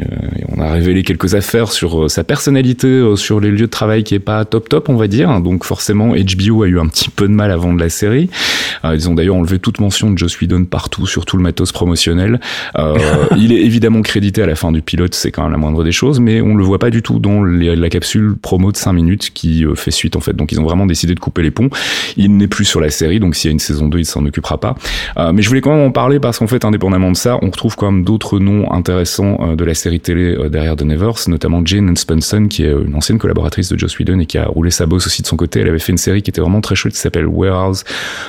[0.48, 4.20] on a révélé quelques affaires sur sa personnalité, sur les lieux de travail qui est
[4.20, 5.40] pas top top on va dire.
[5.40, 8.30] Donc forcément, HBO a eu un petit peu de mal à vendre la série.
[8.84, 11.72] Euh, ils ont d'ailleurs enlevé toute mention de Joss Whedon partout, sur tout le matos
[11.72, 12.40] promotionnel.
[12.76, 12.96] Euh,
[13.37, 15.92] il est évidemment crédité à la fin du pilote, c'est quand même la moindre des
[15.92, 19.30] choses, mais on le voit pas du tout dans la capsule promo de 5 minutes
[19.34, 20.34] qui euh, fait suite en fait.
[20.34, 21.70] Donc ils ont vraiment décidé de couper les ponts.
[22.16, 24.24] Il n'est plus sur la série, donc s'il y a une saison 2, il s'en
[24.24, 24.74] occupera pas.
[25.32, 27.76] mais je voulais quand même en parler parce qu'en fait, indépendamment de ça, on retrouve
[27.76, 32.46] quand même d'autres noms intéressants de la série télé derrière The Nevers, notamment Jane Spenson,
[32.48, 35.22] qui est une ancienne collaboratrice de Joss Whedon et qui a roulé sa bosse aussi
[35.22, 35.60] de son côté.
[35.60, 37.85] Elle avait fait une série qui était vraiment très chouette qui s'appelle Warehouse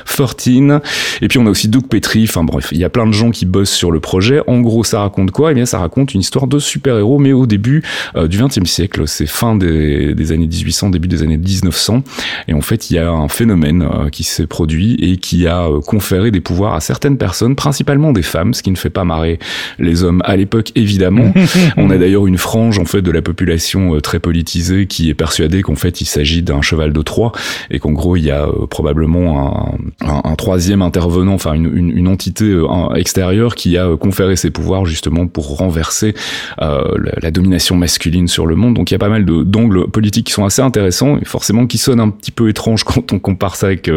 [0.05, 0.81] 13.
[1.21, 2.25] Et puis on a aussi Doug Petrie.
[2.27, 4.41] Enfin bref, il y a plein de gens qui bossent sur le projet.
[4.47, 5.51] En gros, ça raconte quoi?
[5.51, 7.83] Eh bien, ça raconte une histoire de super-héros, mais au début
[8.15, 9.07] euh, du XXe siècle.
[9.07, 12.03] C'est fin des, des, années 1800, début des années 1900.
[12.47, 15.67] Et en fait, il y a un phénomène euh, qui s'est produit et qui a
[15.67, 19.03] euh, conféré des pouvoirs à certaines personnes, principalement des femmes, ce qui ne fait pas
[19.03, 19.39] marrer
[19.79, 21.33] les hommes à l'époque, évidemment.
[21.77, 25.61] on a d'ailleurs une frange en fait de la population très politisée qui est persuadée
[25.61, 27.31] qu'en fait il s'agit d'un cheval de Troie
[27.75, 31.97] et qu'en gros il y a euh, probablement un, un, troisième intervenant, enfin une, une,
[31.97, 36.13] une entité euh, extérieure qui a euh, conféré ses pouvoirs justement pour renverser
[36.61, 38.75] euh, la, la, domination masculine sur le monde.
[38.75, 41.77] Donc il y a pas mal d'angles politiques qui sont assez intéressants et forcément qui
[41.77, 43.91] sonnent un petit peu étranges quand on compare ça avec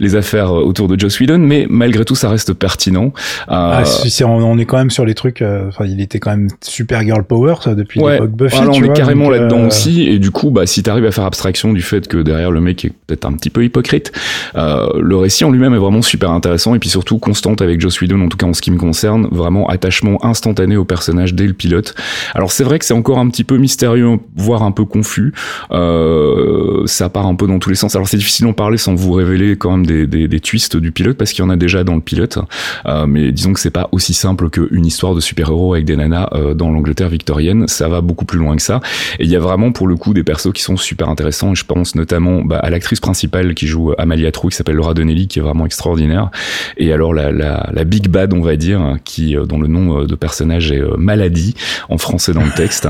[0.00, 3.12] les affaires autour de Joss Whedon, mais malgré tout ça reste pertinent.
[3.48, 5.42] Ah, si, on, on, est quand même sur les trucs.
[5.42, 8.56] Enfin, il était quand même super girl power ça depuis ouais, l'époque Buffy.
[8.58, 11.82] on est carrément là-dedans aussi et du coup, bah si t'arrives à faire abstraction du
[11.82, 14.12] fait que derrière le mec est peut-être un petit peu hypocrite.
[14.56, 18.00] Euh, le récit en lui-même est vraiment super intéressant et puis surtout constante avec Joss
[18.00, 21.46] Whedon, en tout cas en ce qui me concerne, vraiment attachement instantané au personnage dès
[21.46, 21.94] le pilote.
[22.34, 25.32] Alors c'est vrai que c'est encore un petit peu mystérieux, voire un peu confus.
[25.70, 27.94] Euh, ça part un peu dans tous les sens.
[27.94, 30.92] Alors c'est difficile d'en parler sans vous révéler quand même des, des, des twists du
[30.92, 32.38] pilote parce qu'il y en a déjà dans le pilote.
[32.86, 36.28] Euh, mais disons que c'est pas aussi simple qu'une histoire de super-héros avec des nanas
[36.32, 37.68] euh, dans l'Angleterre victorienne.
[37.68, 38.80] Ça va beaucoup plus loin que ça.
[39.18, 41.52] Et il y a vraiment pour le coup des persos qui sont super intéressants.
[41.52, 44.94] Et je pense notamment bah, à l'actrice principale qui joue Amalia Trou, qui s'appelle Laura
[44.94, 46.30] Donnelly, qui est vraiment extraordinaire.
[46.76, 50.00] Et alors la, la, la Big Bad, on va dire, qui euh, dont le nom
[50.00, 51.54] euh, de personnage est euh, Maladie
[51.88, 52.88] en français dans le texte,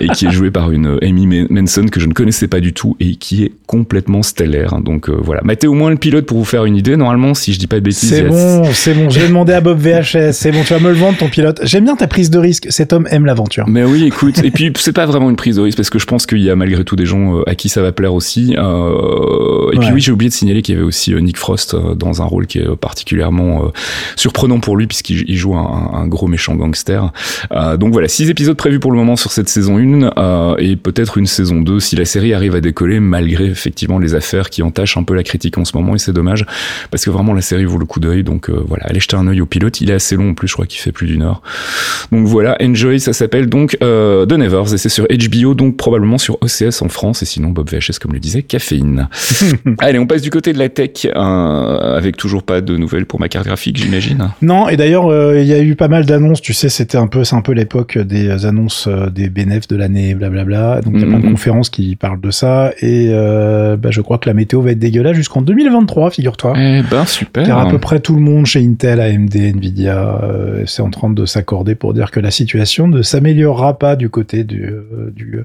[0.00, 2.96] et qui est jouée par une Amy Manson que je ne connaissais pas du tout
[3.00, 4.80] et qui est complètement stellaire.
[4.80, 6.96] Donc voilà, mettez au moins le pilote pour vous faire une idée.
[6.96, 9.10] Normalement, si je dis pas de bêtises, c'est bon, c'est bon.
[9.10, 11.60] J'ai demandé à Bob VHS, c'est bon, tu vas me le vendre ton pilote.
[11.62, 12.66] J'aime bien ta prise de risque.
[12.70, 13.66] Cet homme aime l'aventure.
[13.68, 14.42] Mais oui, écoute.
[14.42, 16.50] et puis c'est pas vraiment une prise de risque parce que je pense qu'il y
[16.50, 18.54] a malgré tout des gens à qui qui ça va plaire aussi.
[19.72, 22.24] Et puis oui, j'ai oublié de signaler qu'il y avait aussi Nick Frost dans un
[22.24, 23.70] rôle qui est particulièrement
[24.16, 27.12] surprenant pour lui puisqu'il joue un, un, gros méchant gangster.
[27.78, 31.26] donc voilà, six épisodes prévus pour le moment sur cette saison 1 et peut-être une
[31.26, 35.02] saison 2 si la série arrive à décoller malgré effectivement les affaires qui entachent un
[35.02, 36.44] peu la critique en ce moment et c'est dommage
[36.90, 39.40] parce que vraiment la série vaut le coup d'œil donc voilà, allez jeter un œil
[39.40, 41.42] au pilote, il est assez long en plus, je crois qu'il fait plus d'une heure.
[42.12, 46.18] Donc voilà, Enjoy, ça s'appelle donc euh, The Nevers et c'est sur HBO, donc probablement
[46.18, 49.08] sur OCS en France et sinon Bob VHS comme le disait, caféine.
[49.78, 53.20] Allez, on passe du côté de la tech euh, avec toujours pas de nouvelles pour
[53.20, 54.30] ma carte graphique, j'imagine.
[54.42, 56.40] Non, et d'ailleurs euh, il y a eu pas mal d'annonces.
[56.40, 60.14] Tu sais, c'était un peu, c'est un peu l'époque des annonces des bénéfices de l'année,
[60.14, 60.80] blablabla.
[60.82, 61.30] Donc il y a plein de mm-hmm.
[61.30, 65.16] conférences qui parlent de ça et bah, je crois que la météo va être dégueulasse
[65.16, 66.54] jusqu'en 2023, figure-toi.
[66.56, 67.46] Eh ben super.
[67.46, 70.20] Car à peu près tout le monde chez Intel, AMD, Nvidia,
[70.66, 74.44] c'est en train de s'accorder pour dire que la situation ne s'améliorera pas du côté
[74.44, 75.40] du, euh, du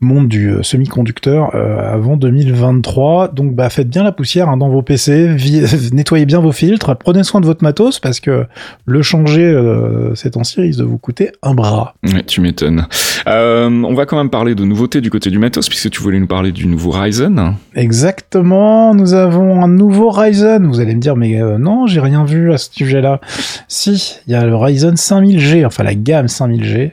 [0.00, 3.28] monde du euh, semi-conducteur euh, avant 2023.
[3.28, 5.36] Donc bah faites bien la poussière hein, dans vos PC,
[5.92, 8.46] nettoyez bien vos filtres, prenez soin de votre matos parce que
[8.86, 11.94] le changer euh, ces temps-ci risque de vous coûter un bras.
[12.04, 12.86] Ouais, tu m'étonnes.
[13.26, 16.18] Euh, on va quand même parler de nouveautés du côté du matos puisque tu voulais
[16.18, 17.54] nous parler du nouveau Ryzen.
[17.74, 20.66] Exactement, nous avons un nouveau Ryzen.
[20.66, 23.20] Vous allez me dire mais non, j'ai rien vu à ce sujet-là.
[23.68, 26.92] Si, il y a le Ryzen 5000G, enfin la gamme 5000G,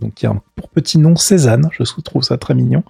[0.00, 2.82] donc il y a un pour petit nom Cézanne, je trouve ça très mignon,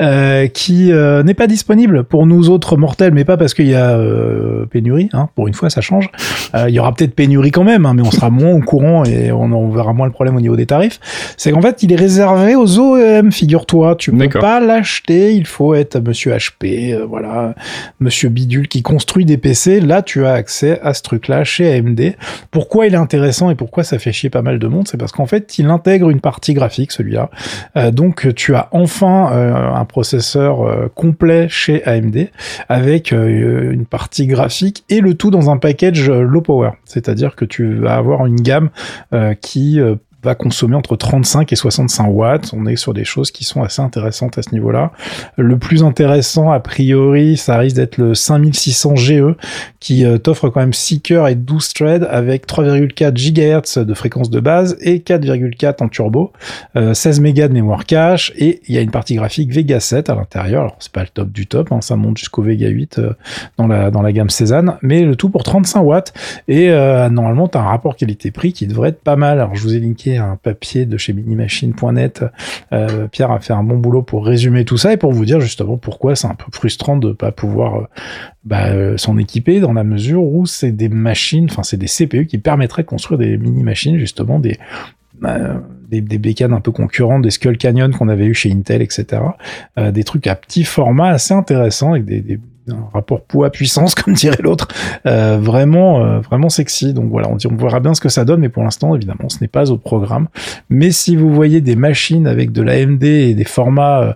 [0.00, 3.74] euh, qui euh, n'est pas disponible pour nous autres mortels, mais pas parce qu'il y
[3.74, 6.10] a euh, pénurie, hein, pour une fois ça change.
[6.54, 9.04] Euh, il y aura peut-être pénurie quand même, hein, mais on sera moins au courant
[9.04, 11.00] et on, on, verra moins le problème au niveau des tarifs.
[11.36, 15.74] C'est qu'en fait, il est réservé aux OEM, figure-toi, tu peux pas l'acheter, il faut
[15.74, 17.54] être Monsieur HP, voilà,
[18.00, 19.80] Monsieur Bidule qui construit des PC.
[19.80, 22.14] Là, tu as accès à ce truc-là chez AMD.
[22.50, 25.12] Pourquoi il est intéressant et pourquoi ça fait chier pas mal de monde, c'est parce
[25.12, 27.30] qu'en fait, il intègre une partie graphique, celui-là.
[27.76, 32.28] Euh, donc, tu as enfin euh, un processeur euh, complet chez AMD
[32.68, 36.70] avec une partie graphique et le tout dans un package low power.
[36.84, 38.70] C'est-à-dire que tu vas avoir une gamme
[39.40, 39.80] qui
[40.24, 42.50] va consommer entre 35 et 65 watts.
[42.54, 44.92] On est sur des choses qui sont assez intéressantes à ce niveau-là.
[45.36, 49.36] Le plus intéressant, a priori, ça risque d'être le 5600 GE,
[49.84, 54.30] qui euh, t'offre quand même 6 cœurs et 12 threads avec 3,4 GHz de fréquence
[54.30, 56.32] de base et 4,4 en turbo,
[56.74, 60.08] 16 euh, mégas de mémoire cache et il y a une partie graphique Vega 7
[60.08, 60.62] à l'intérieur.
[60.62, 63.12] Alors c'est pas le top du top, hein, ça monte jusqu'au Vega 8 euh,
[63.58, 66.14] dans la dans la gamme Cézanne, mais le tout pour 35 watts
[66.48, 66.68] et
[67.10, 69.38] normalement tu as un rapport qualité-prix qui devrait être pas mal.
[69.38, 72.24] Alors je vous ai linké un papier de chez minimachine.net.
[72.72, 75.40] Euh, Pierre a fait un bon boulot pour résumer tout ça et pour vous dire
[75.40, 77.84] justement pourquoi c'est un peu frustrant de pas pouvoir euh,
[78.44, 82.26] bah, euh, s'en équiper dans la mesure où c'est des machines, enfin c'est des CPU
[82.26, 84.58] qui permettraient de construire des mini-machines justement des
[85.88, 89.22] des, bécanes un peu concurrentes, des Skull Canyon qu'on avait eu chez Intel, etc.
[89.76, 92.38] des trucs à petit format assez intéressants avec des,
[92.70, 94.68] un rapport poids-puissance, comme dirait l'autre,
[95.06, 96.94] euh, vraiment, euh, vraiment sexy.
[96.94, 99.28] Donc voilà, on, dit, on verra bien ce que ça donne, mais pour l'instant, évidemment,
[99.28, 100.28] ce n'est pas au programme.
[100.70, 104.12] Mais si vous voyez des machines avec de l'AMD et des formats euh,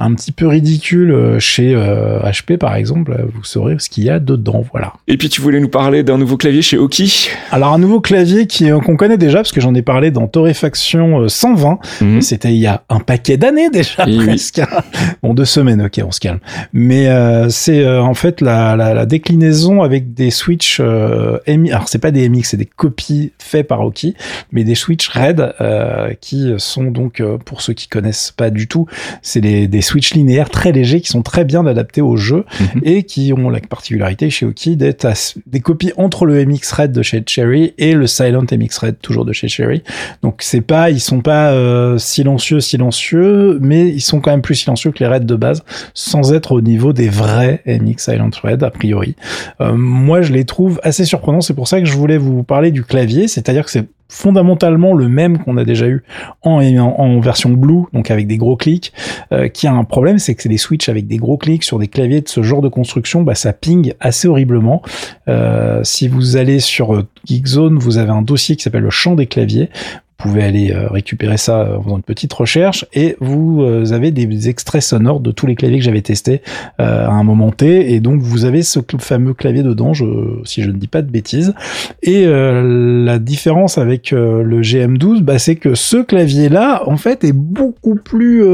[0.00, 4.64] un petit peu ridicules chez HP, par exemple, vous saurez ce qu'il y a dedans.
[4.72, 4.94] Voilà.
[5.08, 8.46] Et puis tu voulais nous parler d'un nouveau clavier chez Oki Alors un nouveau clavier
[8.46, 11.78] qui qu'on connaît déjà, parce que j'en ai parlé dans Torréfaction 120.
[12.00, 12.20] Mhm.
[12.20, 14.60] C'était il y a un paquet d'années déjà, presque.
[15.22, 16.40] bon, deux semaines, ok, on se calme.
[16.72, 17.08] Mais
[17.48, 22.10] c'est euh, en fait la, la, la, déclinaison avec des switches euh, alors c'est pas
[22.10, 24.14] des MX, c'est des copies faites par Oki,
[24.50, 28.68] mais des switches RAID euh, qui sont donc euh, pour ceux qui connaissent pas du
[28.68, 28.86] tout,
[29.20, 32.80] c'est des, des switches linéaires très légers qui sont très bien adaptés au jeu mhm.
[32.84, 35.06] et qui ont la particularité chez Oki d'être
[35.46, 39.24] des copies entre le MX RAID de chez Cherry et le Silent MX RAID toujours
[39.24, 39.82] de chez Cherry.
[40.22, 41.52] Donc c'est pas ils sont pas
[41.98, 46.32] silencieux silencieux, mais ils sont quand même plus silencieux que les RAID de base sans
[46.32, 49.16] être au niveau des vrais MX Silent Red, a priori.
[49.60, 51.40] Euh, moi, je les trouve assez surprenants.
[51.40, 53.28] C'est pour ça que je voulais vous parler du clavier.
[53.28, 56.04] C'est-à-dire que c'est fondamentalement le même qu'on a déjà eu
[56.42, 58.92] en, version Blue, donc avec des gros clics,
[59.32, 61.78] euh, qui a un problème, c'est que c'est des switches avec des gros clics sur
[61.78, 64.82] des claviers de ce genre de construction, bah, ça ping assez horriblement.
[65.28, 69.26] Euh, si vous allez sur Geekzone, vous avez un dossier qui s'appelle le champ des
[69.26, 69.70] claviers
[70.22, 72.86] pouvez aller euh, récupérer ça en faisant une petite recherche.
[72.92, 76.42] Et vous euh, avez des extraits sonores de tous les claviers que j'avais testés
[76.80, 77.92] euh, à un moment T.
[77.92, 79.92] Et donc vous avez ce fameux clavier dedans
[80.44, 81.54] si je ne dis pas de bêtises.
[82.02, 87.32] Et la différence avec le GM12 bah, c'est que ce clavier là en fait est
[87.32, 88.44] beaucoup plus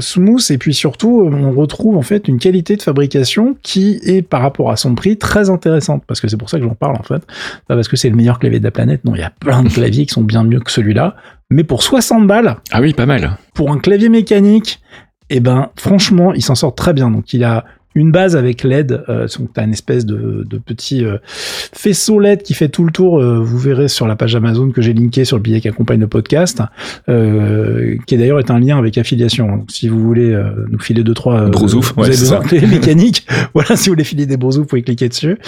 [0.00, 0.50] smooth.
[0.50, 4.70] Et puis surtout on retrouve en fait une qualité de fabrication qui est par rapport
[4.70, 6.02] à son prix très intéressante.
[6.06, 7.22] Parce que c'est pour ça que j'en parle en fait.
[7.66, 9.04] Pas parce que c'est le meilleur clavier de la planète.
[9.04, 11.16] Non il y a plein de claviers sont bien mieux que celui-là.
[11.50, 12.56] Mais pour 60 balles.
[12.70, 13.36] Ah oui, pas mal.
[13.54, 14.80] Pour un clavier mécanique
[15.30, 17.10] Et ben, franchement, il s'en sort très bien.
[17.10, 21.04] Donc, il a une base avec LED, euh, donc t'as une espèce de, de petit
[21.04, 23.20] euh, faisceau LED qui fait tout le tour.
[23.20, 26.00] Euh, vous verrez sur la page Amazon que j'ai linké sur le billet qui accompagne
[26.00, 26.62] le podcast,
[27.08, 29.48] euh, qui d'ailleurs est un lien avec affiliation.
[29.48, 30.36] Donc, si vous voulez
[30.70, 33.26] nous filer deux trois Brousouf, vous avez besoin de mécaniques.
[33.54, 35.38] voilà, si vous voulez filer des Brousouf, vous pouvez cliquer dessus.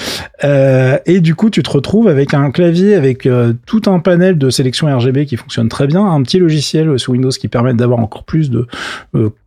[0.42, 3.28] et du coup, tu te retrouves avec un clavier avec
[3.66, 7.30] tout un panel de sélection RGB qui fonctionne très bien, un petit logiciel sous Windows
[7.30, 8.66] qui permet d'avoir encore plus de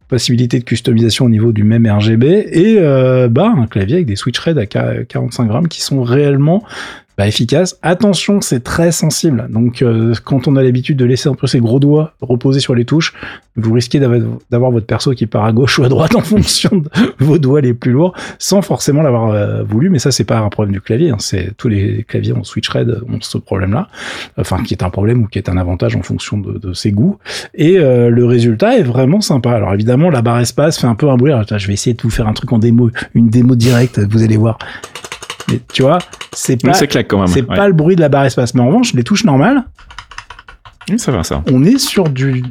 [0.08, 4.16] possibilité de customisation au niveau du même RGB et euh, bah un clavier avec des
[4.16, 6.64] switch red à 45 grammes qui sont réellement
[7.18, 7.78] bah, efficace.
[7.82, 9.48] Attention, c'est très sensible.
[9.50, 12.76] Donc, euh, quand on a l'habitude de laisser un peu ses gros doigts reposer sur
[12.76, 13.14] les touches,
[13.56, 16.90] vous risquez d'avoir votre perso qui part à gauche ou à droite en fonction de
[17.18, 19.90] vos doigts les plus lourds, sans forcément l'avoir euh, voulu.
[19.90, 21.10] Mais ça, c'est pas un problème du clavier.
[21.10, 21.18] Hein.
[21.18, 23.88] C'est tous les claviers en switch red ont ce problème-là,
[24.38, 27.18] enfin qui est un problème ou qui est un avantage en fonction de, ses goûts.
[27.56, 29.52] Et euh, le résultat est vraiment sympa.
[29.52, 31.32] Alors évidemment, la barre espace fait un peu un bruit.
[31.50, 34.00] Je vais essayer de vous faire un truc en démo, une démo directe.
[34.00, 34.60] Vous allez voir.
[35.50, 36.00] Mais tu vois,
[36.34, 38.54] c'est pas, c'est pas le bruit de la barre espace.
[38.54, 39.64] Mais en revanche, les touches normales.
[40.90, 41.44] Oui, ça va ça.
[41.52, 42.44] On est sur du,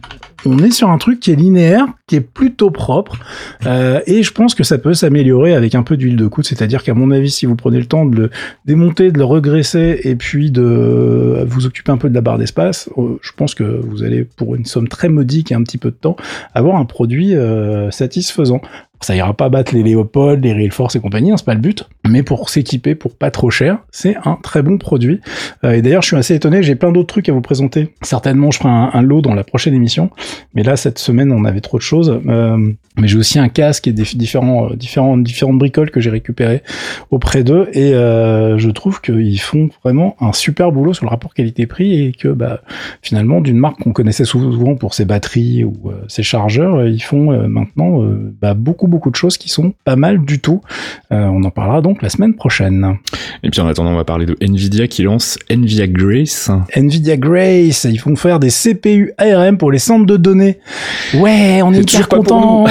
[0.47, 3.19] on est sur un truc qui est linéaire, qui est plutôt propre,
[3.67, 6.45] euh, et je pense que ça peut s'améliorer avec un peu d'huile de coude.
[6.45, 8.31] C'est-à-dire qu'à mon avis, si vous prenez le temps de le
[8.65, 12.89] démonter, de le regresser, et puis de vous occuper un peu de la barre d'espace,
[12.97, 15.91] euh, je pense que vous allez, pour une somme très modique et un petit peu
[15.91, 16.17] de temps,
[16.55, 18.61] avoir un produit euh, satisfaisant.
[19.01, 21.61] Ça ira pas battre les Léopold, les Real Force et compagnie, hein, c'est pas le
[21.61, 21.87] but.
[22.09, 25.21] Mais pour s'équiper pour pas trop cher, c'est un très bon produit.
[25.65, 27.95] Euh, et d'ailleurs, je suis assez étonné, j'ai plein d'autres trucs à vous présenter.
[28.03, 30.11] Certainement, je ferai un, lot dans la prochaine émission.
[30.55, 32.21] Mais là, cette semaine, on avait trop de choses.
[32.27, 36.63] Euh, mais j'ai aussi un casque et des différents, euh, différentes bricoles que j'ai récupérées
[37.11, 37.69] auprès d'eux.
[37.73, 42.29] Et je trouve qu'ils font vraiment un super boulot sur le rapport qualité-prix et que
[42.29, 42.63] bah,
[43.03, 48.03] finalement, d'une marque qu'on connaissait souvent pour ses batteries ou ses chargeurs, ils font maintenant
[48.41, 50.61] bah, beaucoup beaucoup, de choses qui sont pas mal du tout.
[51.12, 52.96] Euh, on en parlera donc la semaine prochaine.
[53.42, 56.51] Et puis en attendant, on va parler de Nvidia qui lance Nvidia Grace.
[56.75, 60.59] Nvidia Grace, ils font faire des CPU ARM pour les centres de données.
[61.14, 62.66] Ouais, on est, hyper content.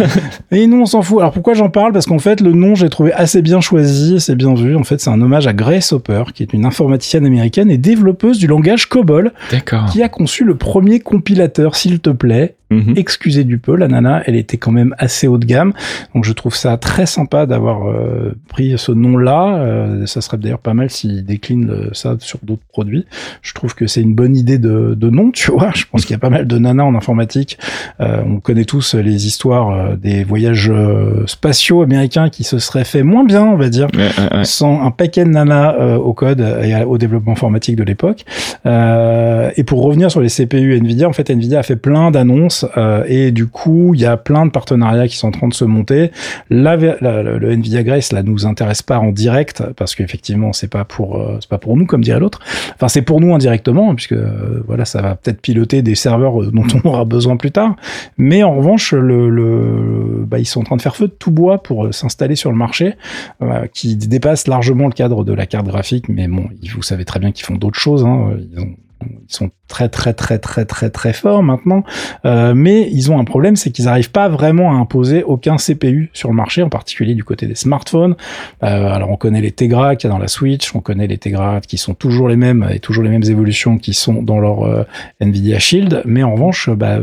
[0.50, 1.18] Et nous, on s'en fout.
[1.20, 1.92] Alors pourquoi j'en parle?
[1.92, 4.76] Parce qu'en fait, le nom, j'ai trouvé assez bien choisi, c'est bien vu.
[4.76, 8.38] En fait, c'est un hommage à Grace Hopper, qui est une informaticienne américaine et développeuse
[8.38, 9.32] du langage COBOL,
[9.90, 12.94] qui a conçu le premier compilateur, s'il te plaît, Mhm.
[12.96, 15.72] Excusez du peu, la nana, elle était quand même assez haut de gamme.
[16.14, 19.56] Donc je trouve ça très sympa d'avoir euh, pris ce nom-là.
[19.56, 23.06] Euh, ça serait d'ailleurs pas mal s'il décline euh, ça sur d'autres produits.
[23.42, 25.72] Je trouve que c'est une bonne idée de, de, nom, tu vois.
[25.74, 27.58] Je pense qu'il y a pas mal de nanas en informatique.
[27.98, 30.72] on connaît tous les histoires des voyages
[31.26, 33.88] spatiaux américains qui se seraient fait moins bien, on va dire,
[34.44, 38.24] sans un paquet de nanas au code et au développement informatique de l'époque.
[38.64, 43.04] et pour revenir sur les CPU Nvidia, en fait, Nvidia a fait plein d'annonces euh,
[43.06, 45.64] et du coup il y a plein de partenariats qui sont en train de se
[45.64, 46.10] monter.
[46.50, 51.16] La, le Nvidia Grace là nous intéresse pas en direct parce qu'effectivement c'est pas pour
[51.16, 52.40] euh, c'est pas pour nous comme dirait l'autre.
[52.74, 56.66] Enfin c'est pour nous indirectement puisque euh, voilà ça va peut-être piloter des serveurs dont
[56.84, 57.76] on aura besoin plus tard.
[58.18, 61.30] Mais en revanche le, le bah, ils sont en train de faire feu de tout
[61.30, 62.94] bois pour s'installer sur le marché
[63.72, 66.08] qui dépasse largement le cadre de la carte graphique.
[66.08, 68.04] Mais bon vous savez très bien qu'ils font d'autres choses.
[68.04, 68.36] Hein.
[69.02, 71.84] Ils sont très très très très très très forts maintenant,
[72.24, 76.10] euh, mais ils ont un problème, c'est qu'ils n'arrivent pas vraiment à imposer aucun CPU
[76.12, 78.16] sur le marché, en particulier du côté des smartphones.
[78.62, 81.18] Euh, alors on connaît les Tegra qu'il y a dans la Switch, on connaît les
[81.18, 84.64] Tegra qui sont toujours les mêmes et toujours les mêmes évolutions qui sont dans leur
[84.64, 84.84] euh,
[85.20, 86.98] Nvidia Shield, mais en revanche, bah,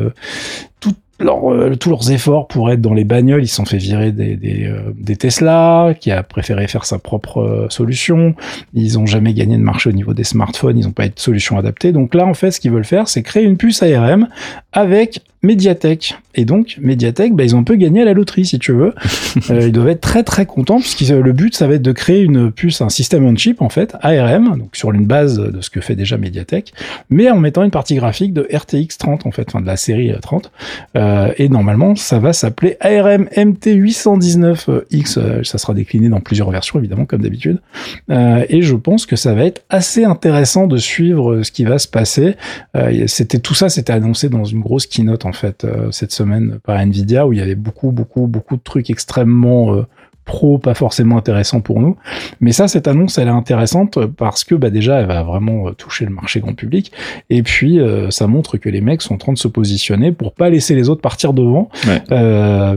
[1.20, 4.66] euh, tous leurs efforts pour être dans les bagnoles, ils se sont fait virer des,
[4.66, 8.36] euh, Tesla, qui a préféré faire sa propre euh, solution.
[8.74, 11.20] Ils ont jamais gagné de marché au niveau des smartphones, ils n'ont pas eu de
[11.20, 11.92] solution adaptée.
[11.92, 14.28] Donc là, en fait, ce qu'ils veulent faire, c'est créer une puce ARM
[14.74, 16.18] avec Mediatek.
[16.36, 18.94] Et donc, Mediatek, bah, ils ont un peu gagné à la loterie, si tu veux.
[19.52, 22.22] Euh, ils doivent être très très contents, puisque le but, ça va être de créer
[22.22, 25.70] une puce, un système on chip, en fait, ARM, donc sur une base de ce
[25.70, 26.74] que fait déjà Mediatek,
[27.10, 30.12] mais en mettant une partie graphique de RTX 30, en fait, enfin de la série
[30.20, 30.52] 30.
[30.96, 35.20] Euh, et normalement, ça va s'appeler ARM MT819X.
[35.20, 37.60] Euh, ça sera décliné dans plusieurs versions, évidemment, comme d'habitude.
[38.10, 41.88] et je pense que ça va être assez intéressant de suivre ce qui va se
[41.88, 42.36] passer.
[43.06, 46.78] c'était tout ça, c'était annoncé dans une grosse keynote en fait euh, cette semaine par
[46.78, 49.86] Nvidia où il y avait beaucoup beaucoup beaucoup de trucs extrêmement euh,
[50.28, 51.98] pro, pas forcément intéressant pour nous.
[52.40, 56.06] Mais ça, cette annonce, elle est intéressante parce que bah, déjà, elle va vraiment toucher
[56.06, 56.92] le marché grand public.
[57.32, 60.50] Et puis, ça montre que les mecs sont en train de se positionner pour pas
[60.50, 61.70] laisser les autres partir devant.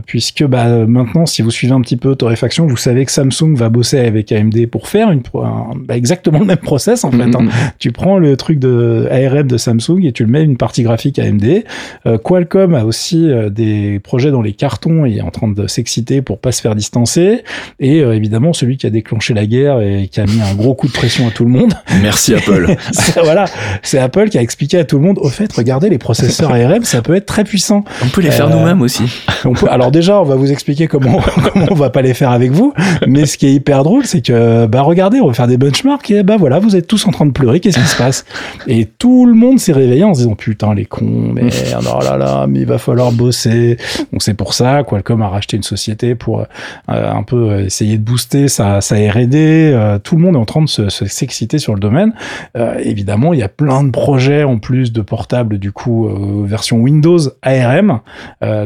[0.07, 3.69] puisque bah, maintenant, si vous suivez un petit peu Torréfaction, vous savez que Samsung va
[3.69, 7.23] bosser avec AMD pour faire une, bah, exactement le même process en fait.
[7.23, 7.31] Hein.
[7.31, 7.73] Mm-hmm.
[7.79, 11.19] Tu prends le truc de ARM de Samsung et tu le mets une partie graphique
[11.19, 11.65] AMD.
[12.07, 15.67] Euh, Qualcomm a aussi euh, des projets dans les cartons et est en train de
[15.67, 17.40] s'exciter pour pas se faire distancer.
[17.79, 20.75] Et euh, évidemment, celui qui a déclenché la guerre et qui a mis un gros
[20.75, 21.75] coup de pression à tout le monde.
[22.03, 22.77] Merci Apple.
[23.23, 23.47] voilà,
[23.83, 25.19] c'est Apple qui a expliqué à tout le monde.
[25.19, 27.85] Au fait, regardez les processeurs ARM, ça peut être très puissant.
[28.05, 29.05] On peut les faire nous-mêmes aussi.
[29.45, 31.19] On peut, alors déjà, on va vous expliquer comment,
[31.53, 32.75] comment on va pas les faire avec vous.
[33.07, 36.11] Mais ce qui est hyper drôle, c'est que bah regardez, on va faire des benchmarks
[36.11, 37.59] et bah voilà, vous êtes tous en train de pleurer.
[37.59, 38.27] Qu'est-ce qui se passe?
[38.67, 42.19] Et tout le monde s'est réveillé en se disant putain les cons, merde, oh là
[42.19, 43.79] là, mais il va falloir bosser.
[44.13, 46.45] Donc c'est pour ça Qualcomm a racheté une société pour euh,
[46.89, 47.30] un peu
[47.61, 49.73] essayer de booster sa, sa R&D.
[49.75, 52.13] Euh, tout le monde est en train de se, s'exciter sur le domaine.
[52.57, 56.09] Euh, évidemment, il y a plein de projets en plus de portables du coup
[56.45, 58.01] version Windows ARM.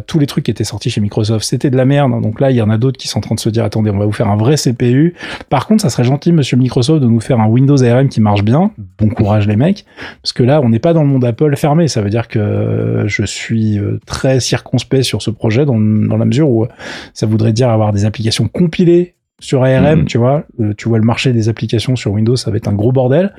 [0.07, 2.21] tous les trucs qui étaient sortis chez Microsoft, c'était de la merde.
[2.23, 3.91] Donc là, il y en a d'autres qui sont en train de se dire attendez,
[3.91, 5.15] on va vous faire un vrai CPU.
[5.49, 8.43] Par contre, ça serait gentil, monsieur Microsoft, de nous faire un Windows ARM qui marche
[8.43, 8.71] bien.
[8.99, 9.85] Bon courage les mecs,
[10.23, 11.89] parce que là, on n'est pas dans le monde Apple fermé.
[11.89, 16.25] Ça veut dire que je suis euh, très circonspect sur ce projet dans, dans la
[16.25, 16.67] mesure où
[17.13, 20.05] ça voudrait dire avoir des applications compilées sur ARM, mhm.
[20.07, 22.73] tu vois, euh, tu vois le marché des applications sur Windows, ça va être un
[22.73, 23.35] gros bordel.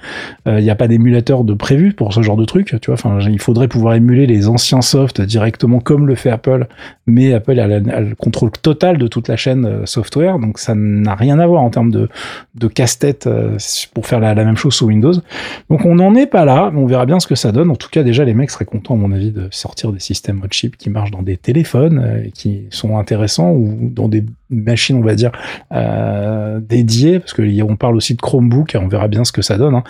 [0.45, 2.93] Il euh, n'y a pas d'émulateur de prévu pour ce genre de truc, tu vois.
[2.93, 6.67] Enfin, il faudrait pouvoir émuler les anciens softs directement comme le fait Apple,
[7.07, 11.15] mais Apple a, le contrôle total de toute la chaîne euh, software, donc ça n'a
[11.15, 12.09] rien à voir en termes de,
[12.55, 13.27] de casse-tête
[13.93, 15.13] pour faire la, même chose sous Windows.
[15.69, 17.71] Donc on n'en est pas là, mais on verra bien ce que ça donne.
[17.71, 20.41] En tout cas, déjà les mecs seraient contents, à mon avis, de sortir des systèmes
[20.43, 24.97] hot chip qui marchent dans des téléphones, et qui sont intéressants ou dans des machines,
[24.97, 25.31] on va dire.
[25.71, 29.57] Euh, dédié, parce qu'on parle aussi de Chromebook, et on verra bien ce que ça
[29.57, 29.75] donne.
[29.75, 29.83] Hein.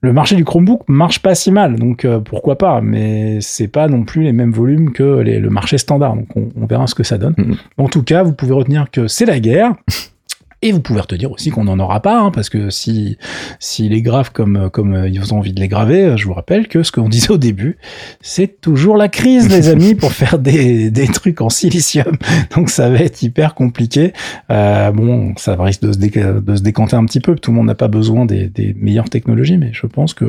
[0.00, 3.88] Le marché du Chromebook marche pas si mal, donc euh, pourquoi pas, mais c'est pas
[3.88, 7.18] non plus les mêmes volumes que le marché standard, donc on, verra ce que ça
[7.18, 7.34] donne.
[7.34, 7.56] Mm-hmm.
[7.78, 9.74] En tout cas, vous pouvez retenir que c'est la guerre.
[10.62, 13.16] Et vous pouvez retenir aussi qu'on n'en aura pas, hein, parce que si
[13.60, 16.34] s'il est grave comme comme euh, ils ont envie de les graver, euh, je vous
[16.34, 17.78] rappelle que ce qu'on disait au début,
[18.20, 22.16] c'est toujours la crise, les amis, pour faire des, des trucs en silicium.
[22.54, 24.12] Donc ça va être hyper compliqué.
[24.50, 27.34] Euh, bon, ça risque de se, de se décanter un petit peu.
[27.36, 30.26] Tout le monde n'a pas besoin des, des, meilleures technologies, mais je pense que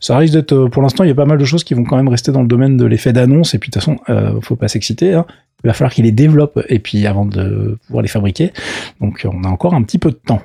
[0.00, 0.66] ça risque d'être.
[0.68, 2.42] Pour l'instant, il y a pas mal de choses qui vont quand même rester dans
[2.42, 3.54] le domaine de l'effet d'annonce.
[3.54, 5.14] Et puis de toute façon, euh, faut pas s'exciter.
[5.14, 5.24] Hein
[5.64, 8.52] il va falloir qu'il les développe et puis avant de pouvoir les fabriquer.
[9.00, 10.42] Donc on a encore un petit peu de temps.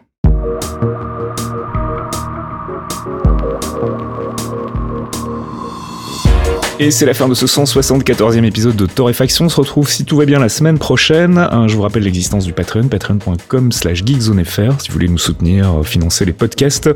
[6.84, 9.46] Et c'est la fin de ce 174e épisode de Torréfaction.
[9.46, 11.38] On se retrouve si tout va bien la semaine prochaine.
[11.38, 15.72] Euh, je vous rappelle l'existence du Patreon, patreon.com slash geekzonefr, si vous voulez nous soutenir,
[15.72, 16.90] euh, financer les podcasts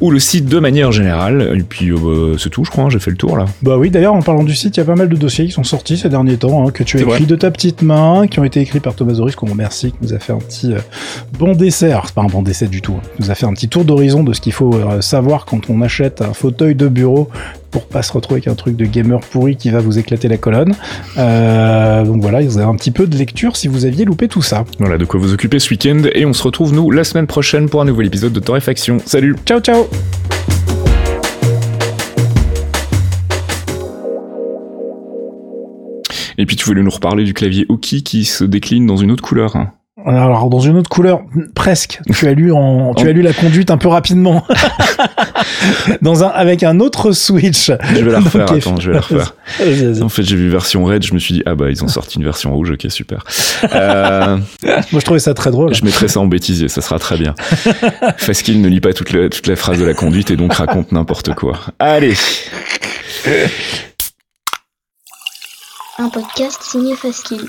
[0.00, 1.54] ou le site de manière générale.
[1.56, 3.44] Et puis euh, bah, c'est tout, je crois, hein, j'ai fait le tour là.
[3.62, 5.52] Bah oui, d'ailleurs, en parlant du site, il y a pas mal de dossiers qui
[5.52, 8.40] sont sortis ces derniers temps, hein, que tu as écrit de ta petite main, qui
[8.40, 10.74] ont été écrits par Thomas Zoris, qu'on remercie, qui nous a fait un petit
[11.38, 11.92] bon décès.
[11.92, 13.08] Alors, c'est pas un bon décès du tout, hein.
[13.20, 15.80] il nous a fait un petit tour d'horizon de ce qu'il faut savoir quand on
[15.80, 17.28] achète un fauteuil de bureau
[17.70, 20.36] pour pas se retrouver avec un truc de gamer pourri qui va vous éclater la
[20.36, 20.74] colonne.
[21.16, 24.42] Euh, donc voilà, vous avez un petit peu de lecture si vous aviez loupé tout
[24.42, 24.64] ça.
[24.78, 27.68] Voilà, de quoi vous occuper ce week-end et on se retrouve nous la semaine prochaine
[27.68, 28.98] pour un nouvel épisode de Torréfaction.
[29.04, 29.86] Salut, ciao ciao
[36.40, 39.24] Et puis tu voulais nous reparler du clavier Oki qui se décline dans une autre
[39.24, 39.56] couleur.
[40.08, 41.20] Alors dans une autre couleur,
[41.54, 42.00] presque.
[42.14, 44.44] Tu as lu en, tu as lu la conduite un peu rapidement.
[46.02, 47.70] dans un, avec un autre switch.
[47.94, 48.50] Je vais la refaire.
[48.50, 49.34] attends, je vais la refaire.
[50.02, 51.04] En fait, j'ai vu version red.
[51.04, 52.70] Je me suis dit ah bah ils ont sorti une version rouge.
[52.70, 53.24] Ok super.
[53.72, 55.74] Euh, Moi je trouvais ça très drôle.
[55.74, 56.68] Je mettrai ça en bêtisier.
[56.68, 57.34] Ça sera très bien.
[58.42, 60.92] qu'il ne lit pas toute la, toute la phrase de la conduite et donc raconte
[60.92, 61.58] n'importe quoi.
[61.78, 62.14] Allez.
[65.98, 67.48] Un podcast signé Faskill